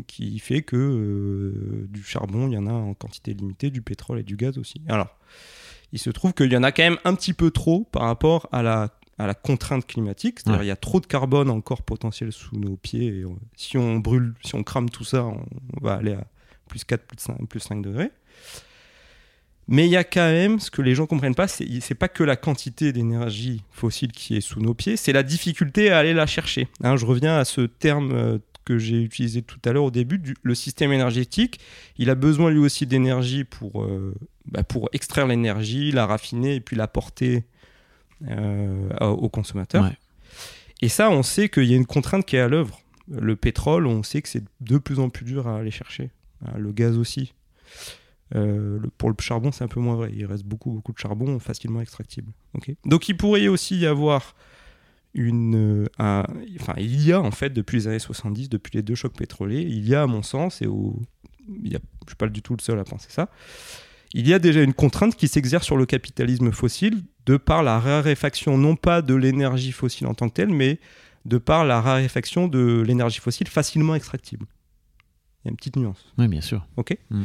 qui 0.06 0.38
fait 0.38 0.62
que 0.62 0.76
euh, 0.76 1.86
du 1.90 2.02
charbon, 2.02 2.48
il 2.48 2.54
y 2.54 2.58
en 2.58 2.66
a 2.66 2.72
en 2.72 2.94
quantité 2.94 3.34
limitée, 3.34 3.70
du 3.70 3.82
pétrole 3.82 4.18
et 4.20 4.22
du 4.24 4.36
gaz 4.36 4.58
aussi. 4.58 4.80
Alors, 4.88 5.16
il 5.92 5.98
se 5.98 6.10
trouve 6.10 6.32
qu'il 6.32 6.52
y 6.52 6.56
en 6.56 6.62
a 6.62 6.72
quand 6.72 6.82
même 6.82 6.98
un 7.04 7.14
petit 7.14 7.34
peu 7.34 7.50
trop 7.50 7.84
par 7.84 8.02
rapport 8.02 8.48
à 8.52 8.62
la, 8.62 8.90
à 9.22 9.26
la 9.26 9.34
contrainte 9.34 9.86
climatique, 9.86 10.40
c'est-à-dire 10.40 10.60
Ouais. 10.60 10.66
il 10.66 10.68
y 10.68 10.72
a 10.72 10.76
trop 10.76 11.00
de 11.00 11.06
carbone 11.06 11.50
encore 11.50 11.82
potentiel 11.82 12.32
sous 12.32 12.56
nos 12.56 12.76
pieds. 12.76 13.06
Et, 13.06 13.24
si 13.56 13.78
on 13.78 13.98
brûle, 13.98 14.34
si 14.44 14.54
on 14.54 14.62
crame 14.62 14.90
tout 14.90 15.04
ça, 15.04 15.24
on, 15.24 15.44
on 15.76 15.84
va 15.84 15.94
aller 15.94 16.12
à 16.12 16.26
plus 16.68 16.84
4, 16.84 17.04
plus 17.04 17.18
5, 17.18 17.48
plus 17.48 17.60
5 17.60 17.82
degrés. 17.82 18.10
Mais 19.68 19.86
il 19.86 19.90
y 19.90 19.96
a 19.96 20.04
quand 20.04 20.28
même, 20.28 20.58
ce 20.58 20.70
que 20.70 20.82
les 20.82 20.94
gens 20.94 21.06
comprennent 21.06 21.34
pas, 21.34 21.46
c'est 21.46 21.66
c'est 21.80 21.94
pas 21.94 22.08
que 22.08 22.24
la 22.24 22.36
quantité 22.36 22.92
d'énergie 22.92 23.62
fossile 23.70 24.10
qui 24.10 24.36
est 24.36 24.40
sous 24.40 24.60
nos 24.60 24.74
pieds, 24.74 24.96
c'est 24.96 25.12
la 25.12 25.22
difficulté 25.22 25.90
à 25.90 25.98
aller 25.98 26.14
la 26.14 26.26
chercher. 26.26 26.68
Hein, 26.82 26.96
je 26.96 27.06
reviens 27.06 27.36
à 27.36 27.44
ce 27.44 27.62
terme 27.62 28.12
euh, 28.12 28.38
que 28.64 28.78
j'ai 28.78 29.00
utilisé 29.00 29.42
tout 29.42 29.60
à 29.64 29.72
l'heure 29.72 29.84
au 29.84 29.90
début, 29.90 30.18
du, 30.18 30.34
le 30.42 30.54
système 30.54 30.92
énergétique, 30.92 31.60
il 31.96 32.10
a 32.10 32.14
besoin 32.14 32.50
lui 32.50 32.58
aussi 32.58 32.86
d'énergie 32.86 33.44
pour, 33.44 33.82
euh, 33.82 34.14
bah, 34.46 34.64
pour 34.64 34.88
extraire 34.92 35.26
l'énergie, 35.26 35.92
la 35.92 36.06
raffiner 36.06 36.56
et 36.56 36.60
puis 36.60 36.76
la 36.76 36.88
porter 36.88 37.44
aux 39.00 39.28
consommateurs. 39.28 39.84
Ouais. 39.84 39.96
Et 40.80 40.88
ça, 40.88 41.10
on 41.10 41.22
sait 41.22 41.48
qu'il 41.48 41.64
y 41.64 41.74
a 41.74 41.76
une 41.76 41.86
contrainte 41.86 42.24
qui 42.26 42.36
est 42.36 42.40
à 42.40 42.48
l'œuvre. 42.48 42.80
Le 43.08 43.36
pétrole, 43.36 43.86
on 43.86 44.02
sait 44.02 44.22
que 44.22 44.28
c'est 44.28 44.44
de 44.60 44.78
plus 44.78 44.98
en 44.98 45.08
plus 45.10 45.24
dur 45.24 45.46
à 45.48 45.58
aller 45.58 45.70
chercher. 45.70 46.10
Hein, 46.44 46.52
Le 46.58 46.72
gaz 46.72 46.96
aussi. 46.98 47.34
Euh, 48.34 48.78
le- 48.80 48.88
pour 48.96 49.10
le 49.10 49.14
charbon, 49.20 49.52
c'est 49.52 49.64
un 49.64 49.68
peu 49.68 49.80
moins 49.80 49.94
vrai. 49.96 50.10
Il 50.14 50.24
reste 50.24 50.44
beaucoup, 50.44 50.70
beaucoup 50.72 50.92
de 50.92 50.98
charbon 50.98 51.38
facilement 51.38 51.80
extractible. 51.80 52.32
Ok 52.54 52.72
Donc, 52.84 53.08
il 53.08 53.16
pourrait 53.16 53.46
aussi 53.48 53.76
y 53.78 53.86
avoir 53.86 54.34
une. 55.14 55.54
euh, 55.54 55.86
un- 55.98 56.24
enfin, 56.60 56.74
il 56.78 57.02
y 57.04 57.12
a 57.12 57.20
en 57.20 57.30
fait, 57.30 57.50
depuis 57.50 57.76
les 57.78 57.88
années 57.88 57.98
70, 57.98 58.48
depuis 58.48 58.70
les 58.74 58.82
deux 58.82 58.94
chocs 58.94 59.14
pétroliers, 59.16 59.60
il 59.62 59.86
y 59.86 59.94
a, 59.94 60.02
à 60.02 60.06
mon 60.06 60.22
sens, 60.22 60.62
et 60.62 60.66
au, 60.66 60.98
il 61.62 61.70
y 61.72 61.76
a, 61.76 61.80
je 62.06 62.10
suis 62.10 62.16
pas 62.16 62.28
du 62.28 62.40
tout 62.40 62.56
le 62.56 62.62
seul 62.62 62.78
à 62.78 62.84
penser 62.84 63.08
ça, 63.10 63.28
il 64.14 64.26
y 64.26 64.32
a 64.32 64.38
déjà 64.38 64.62
une 64.62 64.72
contrainte 64.74 65.14
qui 65.16 65.28
s'exerce 65.28 65.66
sur 65.66 65.76
le 65.76 65.84
capitalisme 65.86 66.50
fossile 66.52 67.02
de 67.26 67.36
par 67.36 67.62
la 67.62 67.78
raréfaction 67.78 68.58
non 68.58 68.76
pas 68.76 69.02
de 69.02 69.14
l'énergie 69.14 69.72
fossile 69.72 70.06
en 70.06 70.14
tant 70.14 70.28
que 70.28 70.34
telle, 70.34 70.50
mais 70.52 70.80
de 71.24 71.38
par 71.38 71.64
la 71.64 71.80
raréfaction 71.80 72.48
de 72.48 72.82
l'énergie 72.86 73.20
fossile 73.20 73.46
facilement 73.48 73.94
extractible. 73.94 74.46
Il 75.44 75.46
y 75.46 75.48
a 75.48 75.50
une 75.50 75.56
petite 75.56 75.76
nuance. 75.76 76.12
Oui, 76.18 76.28
bien 76.28 76.40
sûr. 76.40 76.66
Ok. 76.76 76.96
Mm. 77.10 77.24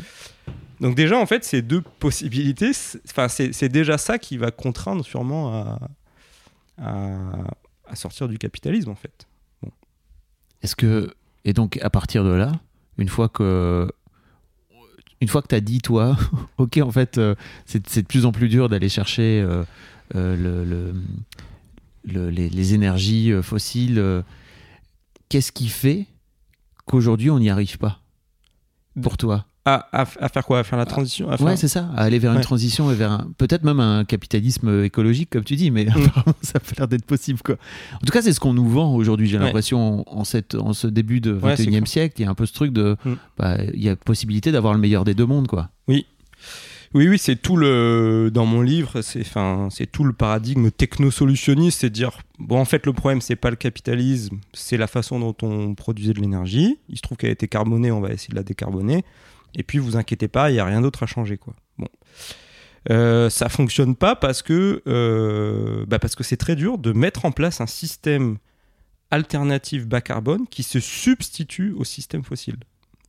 Donc 0.81 0.95
déjà, 0.95 1.17
en 1.19 1.25
fait, 1.25 1.43
ces 1.43 1.61
deux 1.61 1.81
possibilités, 1.81 2.71
c'est- 2.73 3.69
déjà 3.69 3.97
ça 3.97 4.19
qui 4.19 4.37
va 4.37 4.51
contraindre 4.51 5.03
sûrement 5.03 5.53
à, 5.53 5.79
à, 6.79 7.17
à 7.87 7.95
sortir 7.95 8.27
du 8.27 8.37
capitalisme, 8.37 8.89
en 8.91 8.95
fait. 8.95 9.27
Est-ce 10.61 10.75
que 10.75 11.13
et 11.45 11.53
donc 11.53 11.77
à 11.81 11.89
partir 11.89 12.23
de 12.23 12.31
là, 12.31 12.51
une 12.97 13.09
fois 13.09 13.29
que 13.29 13.91
une 15.21 15.27
fois 15.27 15.41
que 15.41 15.47
t'as 15.47 15.59
dit 15.59 15.79
toi, 15.81 16.15
ok 16.57 16.77
en 16.83 16.91
fait 16.91 17.17
euh, 17.17 17.35
c'est 17.65 17.83
de 18.01 18.07
plus 18.07 18.25
en 18.25 18.31
plus 18.31 18.49
dur 18.49 18.69
d'aller 18.69 18.89
chercher 18.89 19.41
euh, 19.41 19.63
euh, 20.15 20.35
le, 20.35 20.63
le- 20.65 20.93
le- 22.05 22.29
les, 22.29 22.73
énergies 22.73 23.33
fossiles. 23.41 24.23
Qu'est-ce 25.29 25.51
qui 25.51 25.67
fait 25.67 26.05
qu'aujourd'hui 26.85 27.29
on 27.29 27.39
n'y 27.39 27.49
arrive 27.49 27.77
pas 27.77 27.99
pour 29.01 29.17
toi? 29.17 29.45
À, 29.69 29.87
à- 29.91 30.07
à 30.21 30.29
faire 30.29 30.45
quoi? 30.45 30.59
À 30.59 30.63
faire 30.63 30.77
la 30.79 30.85
transition? 30.85 31.29
À 31.29 31.35
faire- 31.37 31.45
Ouais, 31.45 31.57
c'est 31.57 31.67
ça, 31.67 31.89
à 31.95 32.03
aller 32.03 32.19
vers 32.19 32.31
une 32.31 32.37
Ouais. 32.37 32.43
transition 32.43 32.89
et 32.89 32.95
vers 32.95 33.11
un- 33.11 33.27
peut-être 33.37 33.63
même 33.63 33.79
un 33.81 34.05
capitalisme 34.05 34.83
écologique, 34.85 35.29
comme 35.29 35.43
tu 35.43 35.55
dis, 35.57 35.71
mais 35.71 35.85
apparemment 36.23 36.35
ça 36.41 36.53
a 36.59 36.73
l'air 36.77 36.87
d'être 36.87 37.05
possible. 37.05 37.39
Quoi. 37.43 37.55
En 37.95 38.05
tout 38.05 38.13
cas, 38.13 38.21
c'est 38.21 38.31
ce 38.31 38.39
qu'on 38.39 38.53
nous 38.53 38.69
vend 38.69 38.93
aujourd'hui, 38.95 39.27
j'ai 39.27 39.37
Ouais. 39.37 39.43
l'impression, 39.43 40.05
en, 40.07 40.23
cette, 40.23 40.55
en 40.55 40.71
ce 40.73 40.87
début 40.87 41.19
de 41.19 41.33
Ouais, 41.33 41.57
c'est 41.57 41.63
21e 41.65 41.79
clair. 41.83 41.87
siècle, 41.87 42.15
il 42.19 42.23
y 42.23 42.25
a 42.25 42.29
un 42.29 42.35
peu 42.35 42.45
ce 42.45 42.53
truc 42.53 42.71
de. 42.71 42.95
Mm. 43.03 43.13
bah, 43.37 43.57
Il 43.73 43.83
y 43.83 43.89
a 43.89 43.95
possibilité 43.97 44.51
d'avoir 44.53 44.73
le 44.73 44.79
meilleur 44.79 45.03
des 45.03 45.13
deux 45.13 45.25
mondes, 45.25 45.47
quoi. 45.47 45.69
Oui, 45.89 46.05
oui, 47.09 47.17
c'est 47.19 47.35
tout 47.35 47.57
le. 47.57 48.31
Dans 48.33 48.45
mon 48.45 48.61
livre, 48.61 49.01
c'est 49.01 49.19
enfin, 49.19 49.67
c'est 49.69 49.91
tout 49.91 50.05
le 50.05 50.13
paradigme 50.13 50.71
technosolutionniste, 50.71 51.81
c'est 51.81 51.89
de 51.89 51.93
dire 51.93 52.11
bon, 52.39 52.57
en 52.59 52.65
fait, 52.65 52.85
le 52.85 52.93
problème, 52.93 53.19
c'est 53.19 53.35
pas 53.35 53.49
le 53.49 53.57
capitalisme, 53.57 54.37
c'est 54.53 54.77
la 54.77 54.87
façon 54.87 55.19
dont 55.19 55.35
on 55.41 55.75
produisait 55.75 56.13
de 56.13 56.21
l'énergie. 56.21 56.77
Il 56.87 56.95
se 56.95 57.01
trouve 57.01 57.17
qu'elle 57.17 57.29
a 57.31 57.33
été 57.33 57.49
carbonée, 57.49 57.91
on 57.91 57.99
va 57.99 58.11
essayer 58.13 58.29
de 58.31 58.35
la 58.35 58.43
décarboner. 58.43 59.03
Et 59.55 59.63
puis, 59.63 59.77
vous 59.79 59.97
inquiétez 59.97 60.27
pas, 60.27 60.51
il 60.51 60.55
y 60.55 60.59
a 60.59 60.65
rien 60.65 60.81
d'autre 60.81 61.03
à 61.03 61.05
changer, 61.07 61.37
quoi. 61.37 61.53
Bon. 61.77 61.87
Euh, 62.89 63.29
ça 63.29 63.49
fonctionne 63.49 63.95
pas 63.95 64.15
parce 64.15 64.41
que 64.41 64.81
euh, 64.87 65.85
bah 65.87 65.99
parce 65.99 66.15
que 66.15 66.23
c'est 66.23 66.37
très 66.37 66.55
dur 66.55 66.77
de 66.77 66.93
mettre 66.93 67.25
en 67.25 67.31
place 67.31 67.59
un 67.59 67.67
système 67.67 68.37
alternatif 69.11 69.85
bas 69.85 69.99
carbone 69.99 70.47
qui 70.47 70.63
se 70.63 70.79
substitue 70.79 71.73
au 71.73 71.83
système 71.83 72.23
fossile. 72.23 72.55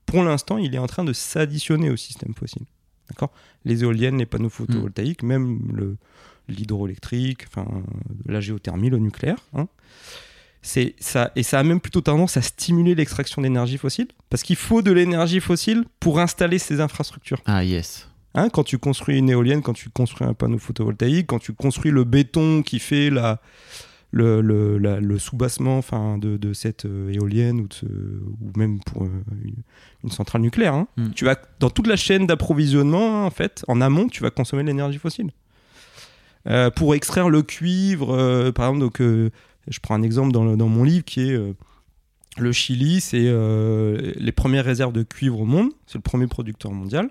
Pour 0.06 0.24
l'instant, 0.24 0.58
il 0.58 0.74
est 0.74 0.78
en 0.78 0.88
train 0.88 1.04
de 1.04 1.12
s'additionner 1.12 1.90
au 1.90 1.96
système 1.96 2.34
fossile. 2.34 2.64
D'accord? 3.08 3.30
Les 3.64 3.84
éoliennes, 3.84 4.18
les 4.18 4.26
panneaux 4.26 4.48
photovoltaïques, 4.48 5.22
même 5.22 5.60
le- 5.72 5.96
l'hydroélectrique, 6.48 7.44
enfin 7.46 7.66
la 8.26 8.40
géothermie, 8.40 8.90
le 8.90 8.98
nucléaire. 8.98 9.38
hein. 9.54 9.68
C'est 10.62 10.94
ça 10.98 11.30
et 11.36 11.42
ça 11.42 11.58
a 11.60 11.62
même 11.62 11.80
plutôt 11.80 12.00
tendance 12.00 12.36
à 12.36 12.42
stimuler 12.42 12.94
l'extraction 12.94 13.40
d'énergie 13.42 13.78
fossile 13.78 14.08
parce 14.28 14.42
qu'il 14.42 14.56
faut 14.56 14.82
de 14.82 14.90
l'énergie 14.92 15.40
fossile 15.40 15.84
pour 16.00 16.18
installer 16.20 16.58
ces 16.58 16.80
infrastructures. 16.80 17.40
Ah, 17.46 17.64
yes. 17.64 18.08
Hein, 18.34 18.50
quand 18.50 18.64
tu 18.64 18.78
construis 18.78 19.18
une 19.18 19.30
éolienne, 19.30 19.62
quand 19.62 19.72
tu 19.72 19.88
construis 19.88 20.26
un 20.26 20.34
panneau 20.34 20.58
photovoltaïque, 20.58 21.26
quand 21.28 21.38
tu 21.38 21.52
construis 21.54 21.90
le 21.90 22.04
béton 22.04 22.62
qui 22.62 22.78
fait 22.78 23.08
la, 23.08 23.40
le, 24.10 24.40
le, 24.42 24.78
la- 24.78 25.00
le 25.00 25.18
soubassement 25.18 25.78
enfin, 25.78 26.18
de, 26.18 26.36
de 26.36 26.52
cette 26.52 26.84
euh, 26.84 27.10
éolienne 27.12 27.60
ou, 27.60 27.68
de 27.68 28.22
ou 28.40 28.58
même 28.58 28.80
pour 28.80 29.04
euh, 29.04 29.10
une, 30.04 30.10
centrale 30.10 30.42
nucléaire, 30.42 30.74
hein, 30.74 30.88
Mm. 30.96 31.10
tu 31.14 31.24
vas 31.24 31.36
dans 31.60 31.70
toute 31.70 31.86
la 31.86 31.96
chaîne 31.96 32.26
d'approvisionnement, 32.26 33.22
hein, 33.22 33.26
en 33.26 33.30
fait, 33.30 33.64
en 33.68 33.80
amont, 33.80 34.08
tu 34.08 34.22
vas 34.22 34.30
consommer 34.30 34.62
de 34.62 34.68
l'énergie 34.68 34.98
fossile. 34.98 35.30
Euh, 36.48 36.70
pour 36.70 36.94
extraire 36.94 37.28
le 37.30 37.42
cuivre, 37.42 38.50
par 38.52 38.66
exemple, 38.68 38.80
donc, 38.80 39.00
je 39.70 39.80
prends 39.80 39.94
un 39.94 40.02
exemple 40.02 40.32
dans, 40.32 40.44
mon 40.56 40.84
livre 40.84 41.04
qui 41.04 41.28
est 41.28 41.34
euh, 41.34 41.54
le 42.36 42.52
Chili, 42.52 43.00
c'est 43.00 43.26
euh, 43.26 44.12
les 44.16 44.32
premières 44.32 44.64
réserves 44.64 44.92
de 44.92 45.02
cuivre 45.02 45.40
au 45.40 45.44
monde, 45.44 45.70
c'est 45.86 45.98
le 45.98 46.02
premier 46.02 46.26
producteur 46.26 46.72
mondial. 46.72 47.10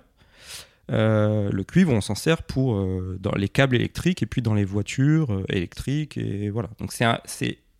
Euh, 0.89 1.49
le 1.51 1.63
cuivre, 1.63 1.91
on 1.91 1.99
s'en 1.99 2.15
sert 2.15 2.43
pour 2.43 2.81
dans 3.19 3.33
les 3.35 3.49
câbles 3.49 3.75
électriques 3.75 4.23
et 4.23 4.25
puis 4.25 4.41
dans 4.41 4.53
les 4.53 4.63
voitures 4.63 5.43
électriques 5.49 6.17
et 6.17 6.49
voilà. 6.49 6.69
Donc 6.79 6.93
c'est 6.93 7.05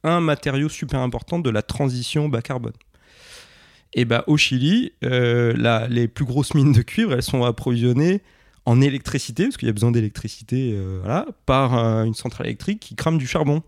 un, 0.04 0.20
matériau 0.20 0.68
super 0.68 1.00
important 1.00 1.40
de 1.40 1.50
la 1.50 1.62
transition 1.62 2.28
bas 2.28 2.42
carbone. 2.42 2.74
Et 3.94 4.04
bah 4.04 4.26
au 4.28 4.36
Chili, 4.36 4.92
les 5.02 6.08
plus 6.10 6.26
grosses 6.26 6.54
mines 6.54 6.74
de 6.74 6.82
cuivre, 6.82 7.14
elles 7.14 7.24
sont 7.24 7.46
approvisionnées 7.46 8.22
en 8.66 8.82
électricité 8.82 9.46
parce 9.46 9.56
qu'il 9.56 9.68
y 9.68 9.72
a 9.72 9.74
besoin 9.74 9.92
d'électricité, 9.92 10.78
par 11.46 11.74
une 12.04 12.14
centrale 12.14 12.48
électrique 12.48 12.82
qui 12.82 12.96
crame 12.96 13.18
du 13.18 13.26
charbon. 13.26 13.64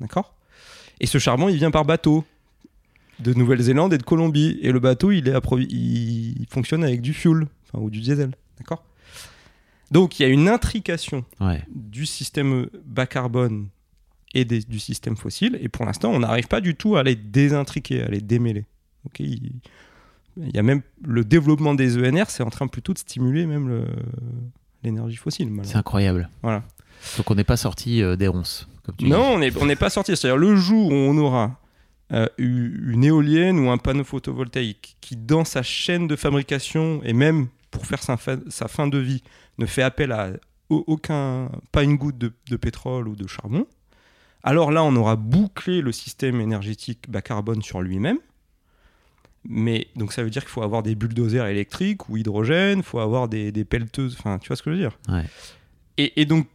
D'accord? 0.00 0.34
Et 1.00 1.06
ce 1.06 1.18
charbon, 1.18 1.48
il 1.48 1.56
vient 1.56 1.70
par 1.70 1.84
bateau 1.84 2.24
de 3.20 3.32
Nouvelle-Zélande 3.34 3.92
et 3.94 3.98
de 3.98 4.02
Colombie. 4.02 4.58
Et 4.62 4.72
le 4.72 4.80
bateau, 4.80 5.10
il 5.10 5.28
est 5.28 5.34
il 5.70 6.46
fonctionne 6.50 6.84
avec 6.84 7.00
du 7.00 7.12
fuel, 7.14 7.46
enfin 7.66 7.82
ou 7.82 7.90
du 7.90 8.00
diesel, 8.00 8.34
d'accord? 8.58 8.84
Donc 9.90 10.18
il 10.18 10.22
y 10.22 10.26
a 10.26 10.28
une 10.28 10.48
intrication 10.48 11.24
Ouais. 11.40 11.62
du 11.74 12.04
système 12.06 12.68
bas 12.84 13.06
carbone 13.06 13.68
et 14.34 14.44
des- 14.44 14.60
du 14.60 14.78
système 14.78 15.16
fossile. 15.16 15.58
Et 15.62 15.68
pour 15.68 15.84
l'instant, 15.86 16.10
on 16.10 16.18
n'arrive 16.20 16.46
pas 16.48 16.60
du 16.60 16.74
tout 16.74 16.96
à 16.96 17.02
les 17.02 17.16
désintriquer, 17.16 18.02
à 18.02 18.08
les 18.08 18.20
démêler. 18.20 18.66
Ok, 19.06 19.20
il, 19.20 19.52
il 20.36 20.54
y 20.54 20.58
a 20.58 20.62
même 20.62 20.82
le 21.04 21.24
développement 21.24 21.74
des 21.74 21.96
ENR, 21.96 22.24
c'est 22.28 22.42
en 22.42 22.50
train 22.50 22.66
plutôt 22.66 22.92
de 22.92 22.98
stimuler 22.98 23.46
même 23.46 23.84
l'énergie 24.84 25.16
fossile. 25.16 25.50
C'est 25.62 25.76
incroyable. 25.76 26.28
Voilà. 26.42 26.62
Donc 27.16 27.30
on 27.30 27.34
n'est 27.34 27.44
pas 27.44 27.56
sorti 27.56 28.02
euh, 28.02 28.16
des 28.16 28.28
ronces. 28.28 28.68
Non, 29.00 29.32
on 29.34 29.38
n'est 29.38 29.56
on 29.56 29.76
pas 29.76 29.90
sorti. 29.90 30.16
C'est-à-dire 30.16 30.36
le 30.38 30.56
jour 30.56 30.90
où 30.90 30.94
on 30.94 31.16
aura 31.18 31.60
euh, 32.12 32.26
eu- 32.38 32.92
une 32.92 33.04
éolienne 33.04 33.58
ou 33.58 33.70
un 33.70 33.76
panneau 33.78 34.04
photovoltaïque 34.04 34.96
qui, 35.00 35.16
dans 35.16 35.44
sa 35.44 35.62
chaîne 35.62 36.06
de 36.08 36.16
fabrication 36.16 37.00
et 37.04 37.12
même 37.12 37.48
pour 37.70 37.84
faire 37.86 38.02
sa 38.02 38.16
fin, 38.16 38.38
sa 38.48 38.66
fin 38.68 38.86
de 38.86 38.98
vie, 38.98 39.22
ne 39.58 39.66
fait 39.66 39.82
appel 39.82 40.12
à 40.12 40.30
au- 40.70 40.84
aucun, 40.86 41.50
pas 41.72 41.82
une 41.82 41.96
goutte 41.96 42.16
de, 42.18 42.32
de 42.48 42.56
pétrole 42.56 43.08
ou 43.08 43.16
de 43.16 43.26
charbon, 43.26 43.66
alors 44.42 44.70
là, 44.70 44.82
on 44.84 44.94
aura 44.96 45.16
bouclé 45.16 45.80
le 45.82 45.92
système 45.92 46.40
énergétique 46.40 47.10
bas 47.10 47.20
carbone 47.22 47.60
sur 47.62 47.82
lui-même. 47.82 48.18
Mais 49.44 49.88
donc 49.96 50.12
ça 50.12 50.22
veut 50.22 50.30
dire 50.30 50.42
qu'il 50.42 50.50
faut 50.50 50.62
avoir 50.62 50.82
des 50.82 50.94
bulldozers 50.94 51.46
électriques 51.46 52.08
ou 52.08 52.16
hydrogène, 52.16 52.78
il 52.78 52.84
faut 52.84 52.98
avoir 52.98 53.28
des, 53.28 53.52
des 53.52 53.64
pelleteuses, 53.64 54.16
enfin 54.18 54.38
tu 54.38 54.48
vois 54.48 54.56
ce 54.56 54.62
que 54.62 54.70
je 54.70 54.76
veux 54.76 54.80
dire? 54.82 54.98
Ouais. 55.08 55.24
et, 55.96 56.20
et 56.20 56.24
donc 56.26 56.46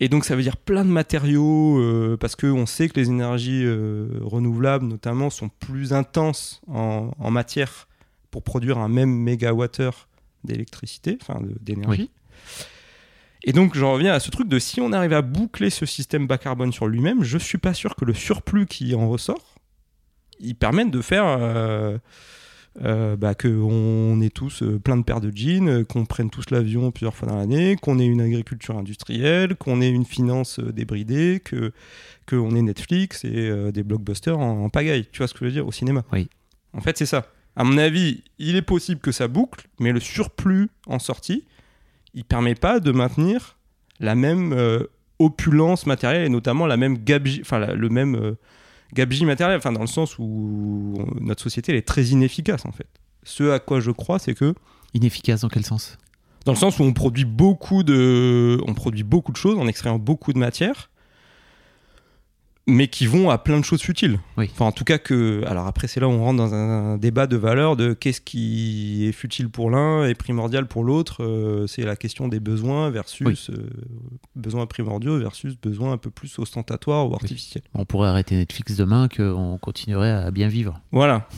et 0.00 0.08
donc 0.08 0.24
ça 0.24 0.34
veut 0.34 0.42
dire 0.42 0.56
plein 0.56 0.84
de 0.84 0.90
matériaux 0.90 1.78
euh, 1.78 2.16
parce 2.18 2.36
qu'on 2.36 2.66
sait 2.66 2.88
que 2.88 2.98
les 2.98 3.08
énergies 3.08 3.62
euh, 3.64 4.08
renouvelables 4.22 4.86
notamment 4.86 5.30
sont 5.30 5.48
plus 5.48 5.92
intenses 5.92 6.60
en, 6.66 7.10
en 7.18 7.30
matière 7.30 7.88
pour 8.30 8.42
produire 8.42 8.78
un 8.78 8.88
même 8.88 9.10
mégawattheure 9.10 10.08
d'électricité, 10.42 11.16
enfin 11.20 11.40
d'énergie. 11.60 12.10
Et 13.44 13.52
donc 13.52 13.76
j'en 13.76 13.92
reviens 13.92 14.12
à 14.12 14.20
ce 14.20 14.30
truc 14.30 14.48
de 14.48 14.58
si 14.58 14.80
on 14.80 14.92
arrive 14.92 15.12
à 15.12 15.22
boucler 15.22 15.70
ce 15.70 15.86
système 15.86 16.26
bas 16.26 16.38
carbone 16.38 16.72
sur 16.72 16.86
lui-même, 16.86 17.22
je 17.22 17.38
suis 17.38 17.58
pas 17.58 17.74
sûr 17.74 17.94
que 17.94 18.04
le 18.04 18.14
surplus 18.14 18.66
qui 18.66 18.94
en 18.94 19.08
ressort, 19.08 19.54
il 20.40 20.56
permette 20.56 20.90
de 20.90 21.00
faire 21.00 21.24
euh, 21.26 21.98
euh, 22.82 23.16
bah, 23.16 23.34
qu'on 23.34 24.20
ait 24.20 24.30
tous 24.30 24.62
euh, 24.62 24.78
plein 24.80 24.96
de 24.96 25.02
paires 25.02 25.20
de 25.20 25.30
jeans, 25.34 25.68
euh, 25.68 25.84
qu'on 25.84 26.04
prenne 26.06 26.28
tous 26.28 26.50
l'avion 26.50 26.90
plusieurs 26.90 27.14
fois 27.14 27.28
dans 27.28 27.36
l'année, 27.36 27.76
qu'on 27.76 27.98
ait 27.98 28.06
une 28.06 28.20
agriculture 28.20 28.76
industrielle, 28.76 29.54
qu'on 29.54 29.80
ait 29.80 29.90
une 29.90 30.04
finance 30.04 30.58
euh, 30.58 30.72
débridée, 30.72 31.40
que 31.44 31.72
qu'on 32.28 32.56
ait 32.56 32.62
Netflix 32.62 33.24
et 33.24 33.48
euh, 33.48 33.70
des 33.70 33.82
blockbusters 33.82 34.38
en, 34.38 34.64
en 34.64 34.68
pagaille. 34.70 35.06
Tu 35.12 35.18
vois 35.18 35.28
ce 35.28 35.34
que 35.34 35.40
je 35.40 35.44
veux 35.44 35.52
dire? 35.52 35.66
Au 35.66 35.72
cinéma 35.72 36.02
Oui. 36.12 36.28
En 36.72 36.80
fait, 36.80 36.98
c'est 36.98 37.06
ça. 37.06 37.26
À 37.54 37.62
mon 37.62 37.78
avis, 37.78 38.24
il 38.38 38.56
est 38.56 38.62
possible 38.62 39.00
que 39.00 39.12
ça 39.12 39.28
boucle, 39.28 39.68
mais 39.78 39.92
le 39.92 40.00
surplus 40.00 40.68
en 40.86 40.98
sortie, 40.98 41.44
il 42.14 42.24
permet 42.24 42.56
pas 42.56 42.80
de 42.80 42.90
maintenir 42.90 43.56
la 44.00 44.16
même 44.16 44.52
euh, 44.52 44.84
opulence 45.20 45.86
matérielle 45.86 46.24
et 46.24 46.28
notamment 46.28 46.66
la 46.66 46.76
même 46.76 46.98
gabegie, 46.98 47.40
enfin 47.42 47.60
le 47.74 47.88
même 47.88 48.34
gabegie 48.94 49.24
matérielle, 49.24 49.58
enfin 49.58 49.72
dans 49.72 49.80
le 49.80 49.86
sens 49.86 50.18
où 50.18 50.94
notre 51.20 51.42
société 51.42 51.72
elle 51.72 51.78
est 51.78 51.82
très 51.86 52.04
inefficace 52.06 52.64
en 52.64 52.72
fait. 52.72 52.88
Ce 53.24 53.50
à 53.50 53.58
quoi 53.58 53.80
je 53.80 53.90
crois, 53.90 54.18
c'est 54.18 54.34
que 54.34 54.54
Inefficace 54.94 55.40
dans 55.40 55.48
quel 55.48 55.64
sens? 55.64 55.98
Dans 56.44 56.52
le 56.52 56.58
sens 56.58 56.78
où 56.78 56.82
on 56.84 56.92
produit 56.92 57.24
beaucoup 57.24 57.82
de, 57.82 58.60
on 58.66 58.74
produit 58.74 59.02
beaucoup 59.02 59.32
de 59.32 59.36
choses 59.36 59.58
en 59.58 59.66
extrayant 59.66 59.98
beaucoup 59.98 60.32
de 60.32 60.38
matière, 60.38 60.90
mais 62.66 62.88
qui 62.88 63.06
vont 63.06 63.30
à 63.30 63.38
plein 63.38 63.58
de 63.58 63.64
choses 63.64 63.82
futiles. 63.82 64.18
Oui. 64.36 64.48
Enfin, 64.52 64.64
en 64.66 64.72
tout 64.72 64.84
cas 64.84 64.98
que, 64.98 65.44
alors 65.46 65.66
après 65.66 65.86
c'est 65.86 66.00
là 66.00 66.08
où 66.08 66.12
on 66.12 66.24
rentre 66.24 66.38
dans 66.38 66.54
un, 66.54 66.96
débat 66.96 67.26
de 67.26 67.36
valeur 67.36 67.76
de 67.76 67.92
qu'est-ce 67.92 68.20
qui 68.20 69.06
est 69.06 69.12
futile 69.12 69.50
pour 69.50 69.70
l'un 69.70 70.06
et 70.06 70.14
primordial 70.14 70.66
pour 70.66 70.84
l'autre. 70.84 71.22
Euh, 71.22 71.66
c'est 71.66 71.82
la 71.82 71.96
question 71.96 72.28
des 72.28 72.40
besoins 72.40 72.90
versus 72.90 73.50
euh, 73.50 73.70
besoins 74.34 74.66
primordiaux 74.66 75.18
versus 75.18 75.56
besoins 75.60 75.92
un 75.92 75.98
peu 75.98 76.10
plus 76.10 76.38
ostentatoires 76.38 77.08
ou 77.08 77.14
artificiels. 77.14 77.64
On 77.74 77.84
pourrait 77.84 78.08
arrêter 78.08 78.36
Netflix 78.36 78.76
demain, 78.76 79.08
qu'on 79.08 79.58
continuerait 79.60 80.10
à 80.10 80.30
bien 80.30 80.48
vivre. 80.48 80.80
Voilà. 80.92 81.28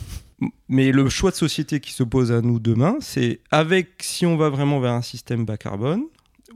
Mais 0.69 0.91
le 0.91 1.09
choix 1.09 1.31
de 1.31 1.35
société 1.35 1.79
qui 1.79 1.91
se 1.91 2.03
pose 2.03 2.31
à 2.31 2.41
nous 2.41 2.59
demain, 2.59 2.97
c'est 2.99 3.39
avec 3.51 3.95
si 4.01 4.25
on 4.25 4.37
va 4.37 4.49
vraiment 4.49 4.79
vers 4.79 4.93
un 4.93 5.01
système 5.01 5.45
bas 5.45 5.57
carbone, 5.57 6.03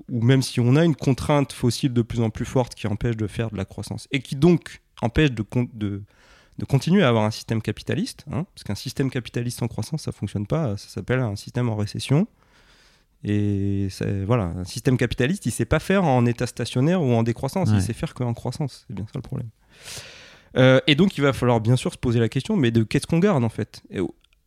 ou 0.10 0.22
même 0.22 0.42
si 0.42 0.60
on 0.60 0.76
a 0.76 0.86
une 0.86 0.96
contrainte 0.96 1.54
fossile 1.54 1.94
de 1.94 2.02
plus 2.02 2.22
en 2.22 2.30
plus 2.30 2.46
forte 2.46 2.76
qui 2.76 2.88
empêche 2.88 3.18
de 3.18 3.28
faire 3.28 3.50
de 3.52 3.58
la 3.58 3.66
croissance, 3.66 4.08
et 4.12 4.22
qui 4.22 4.36
donc 4.36 4.82
empêche 5.02 5.32
de, 5.32 5.44
de, 5.74 6.02
de 6.58 6.66
continuer 6.66 7.04
à 7.04 7.10
avoir 7.10 7.24
un 7.24 7.32
système 7.32 7.62
capitaliste, 7.62 8.26
hein, 8.32 8.46
parce 8.54 8.64
qu'un 8.64 8.76
système 8.76 9.10
capitaliste 9.10 9.60
sans 9.60 9.68
croissance, 9.68 10.04
ça 10.04 10.12
fonctionne 10.12 10.48
pas, 10.48 10.78
ça 10.78 10.90
s'appelle 10.90 11.20
un 11.20 11.36
système 11.36 11.70
en 11.70 11.76
récession. 11.76 12.28
Et 13.24 13.88
voilà, 14.26 14.46
un 14.46 14.64
système 14.64 14.98
capitaliste, 14.98 15.46
il 15.46 15.52
sait 15.52 15.66
pas 15.66 15.78
faire 15.80 16.04
en 16.06 16.26
état 16.26 16.48
stationnaire 16.48 17.04
ou 17.04 17.14
en 17.14 17.22
décroissance, 17.22 17.70
il 17.72 17.82
sait 17.82 17.94
faire 17.94 18.16
qu'en 18.16 18.34
croissance. 18.34 18.86
C'est 18.88 18.96
bien 18.96 19.06
ça 19.06 19.12
le 19.16 19.22
problème. 19.22 19.50
Euh, 20.58 20.80
et 20.88 20.96
donc, 20.96 21.18
il 21.18 21.22
va 21.22 21.32
falloir 21.32 21.62
bien 21.62 21.76
sûr 21.76 21.94
se 21.94 22.00
poser 22.00 22.20
la 22.20 22.30
question, 22.30 22.58
mais 22.58 22.72
de 22.72 22.82
qu'est-ce 22.84 23.06
qu'on 23.06 23.20
garde 23.20 23.44
en 23.44 23.50
fait? 23.50 23.84
Et 23.92 24.00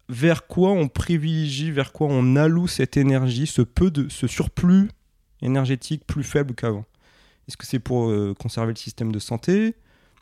Vers 0.08 0.48
quoi 0.48 0.72
on 0.72 0.88
privilégie, 0.88 1.70
vers 1.70 1.92
quoi 1.92 2.08
on 2.10 2.34
alloue 2.34 2.66
cette 2.66 2.96
énergie, 2.96 3.46
ce 3.46 3.62
peu 3.62 3.92
de, 3.92 4.08
ce 4.08 4.26
surplus 4.26 4.90
énergétique 5.44 6.06
plus 6.06 6.24
faible 6.24 6.54
qu'avant 6.54 6.84
Est-ce 7.48 7.56
que 7.56 7.66
c'est 7.66 7.78
pour 7.78 8.08
euh, 8.08 8.34
conserver 8.38 8.72
le 8.72 8.78
système 8.78 9.12
de 9.12 9.18
santé? 9.18 9.74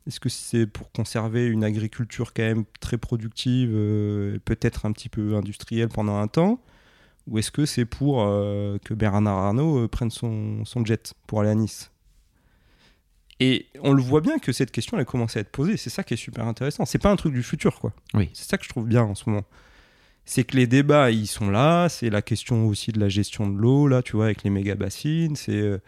Est-ce 0.07 0.21
que 0.21 0.29
c'est 0.29 0.67
pour 0.67 0.91
conserver 0.93 1.47
une 1.47 1.63
agriculture 1.63 2.35
quand 2.35 2.43
même 2.43 2.65
très 2.81 2.99
productive, 2.99 3.71
euh, 3.73 4.39
peut-être 4.45 4.85
un 4.85 4.93
petit 4.93 5.09
peu 5.09 5.37
industrielle 5.37 5.89
pendant 5.89 6.19
un 6.19 6.27
temps? 6.27 6.61
Ou 7.29 7.39
est-ce 7.39 7.53
que 7.53 7.67
c'est 7.67 7.85
pour 7.85 8.25
que 8.25 8.95
Bernard 8.95 9.39
Arnault 9.39 9.87
prenne 9.87 10.11
son, 10.11 10.65
son, 10.65 10.85
jet 10.85 11.15
pour 11.29 11.41
aller 11.41 11.51
à 11.51 11.55
Nice? 11.55 11.93
Et 13.39 13.67
on 13.81 13.93
le 13.93 14.03
voit 14.03 14.21
bien 14.21 14.39
que 14.39 14.53
cette 14.53 14.71
question 14.71 14.97
elle 14.97 15.03
a 15.03 15.05
commencé 15.05 15.39
à 15.39 15.43
être 15.43 15.51
posée. 15.51 15.77
C'est 15.77 15.91
ça 15.91 16.05
qui 16.05 16.15
est 16.15 16.17
super 16.17 16.47
intéressant. 16.47 16.85
C'est 16.85 16.99
pas 16.99 17.11
un 17.11 17.17
truc 17.17 17.33
du 17.33 17.43
futur, 17.43 17.81
quoi. 17.81 17.93
Oui. 18.15 18.31
C'est 18.35 18.49
ça 18.49 18.57
que 18.57 18.65
je 18.65 18.69
trouve 18.69 18.87
bien 18.87 19.03
en 19.03 19.15
ce 19.15 19.29
moment. 19.29 19.45
C'est 20.25 20.45
que 20.45 20.57
les 20.57 20.67
débats, 20.67 21.11
ils 21.11 21.27
sont 21.27 21.51
là. 21.51 21.89
C'est 21.89 22.11
la 22.11 22.23
question 22.23 22.67
aussi 22.67 22.93
de 22.93 23.01
la 23.01 23.09
gestion 23.09 23.49
de 23.49 23.59
l'eau, 23.59 23.89
là, 23.89 24.03
tu 24.03 24.17
vois, 24.17 24.27
avec 24.27 24.45
les 24.45 24.51
méga 24.51 24.75
bassines. 24.75 25.37
C'est 25.37 25.61
euh, 25.61 25.79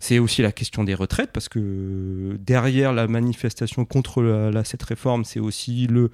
c'est 0.00 0.18
aussi 0.18 0.40
la 0.40 0.52
question 0.52 0.82
des 0.82 0.94
retraites, 0.94 1.30
parce 1.30 1.48
que 1.48 2.38
derrière 2.40 2.92
la 2.92 3.06
manifestation 3.06 3.84
contre 3.84 4.22
la 4.22 4.64
cette 4.64 4.82
réforme, 4.82 5.24
c'est 5.24 5.40
aussi 5.40 5.86
le 5.86 6.10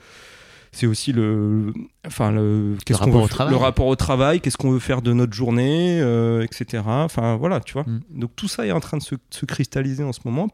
c'est 0.76 0.86
aussi 0.86 1.12
le, 1.12 1.72
enfin 2.06 2.30
le, 2.30 2.76
le 2.86 2.94
rapport, 2.94 3.22
au 3.22 3.28
travail. 3.28 3.50
le 3.50 3.56
rapport 3.56 3.86
au 3.86 3.96
travail, 3.96 4.40
qu'est-ce 4.42 4.58
qu'on 4.58 4.72
veut 4.72 4.78
faire 4.78 5.00
de 5.00 5.14
notre 5.14 5.32
journée, 5.32 5.98
euh, 6.02 6.42
etc. 6.42 6.82
Enfin 6.86 7.36
voilà, 7.36 7.60
tu 7.60 7.72
vois. 7.72 7.84
Mm. 7.84 8.00
Donc 8.10 8.36
tout 8.36 8.46
ça 8.46 8.66
est 8.66 8.72
en 8.72 8.80
train 8.80 8.98
de 8.98 9.02
se, 9.02 9.14
cristalliser 9.46 10.04
en 10.04 10.12
ce 10.12 10.20
moment. 10.26 10.48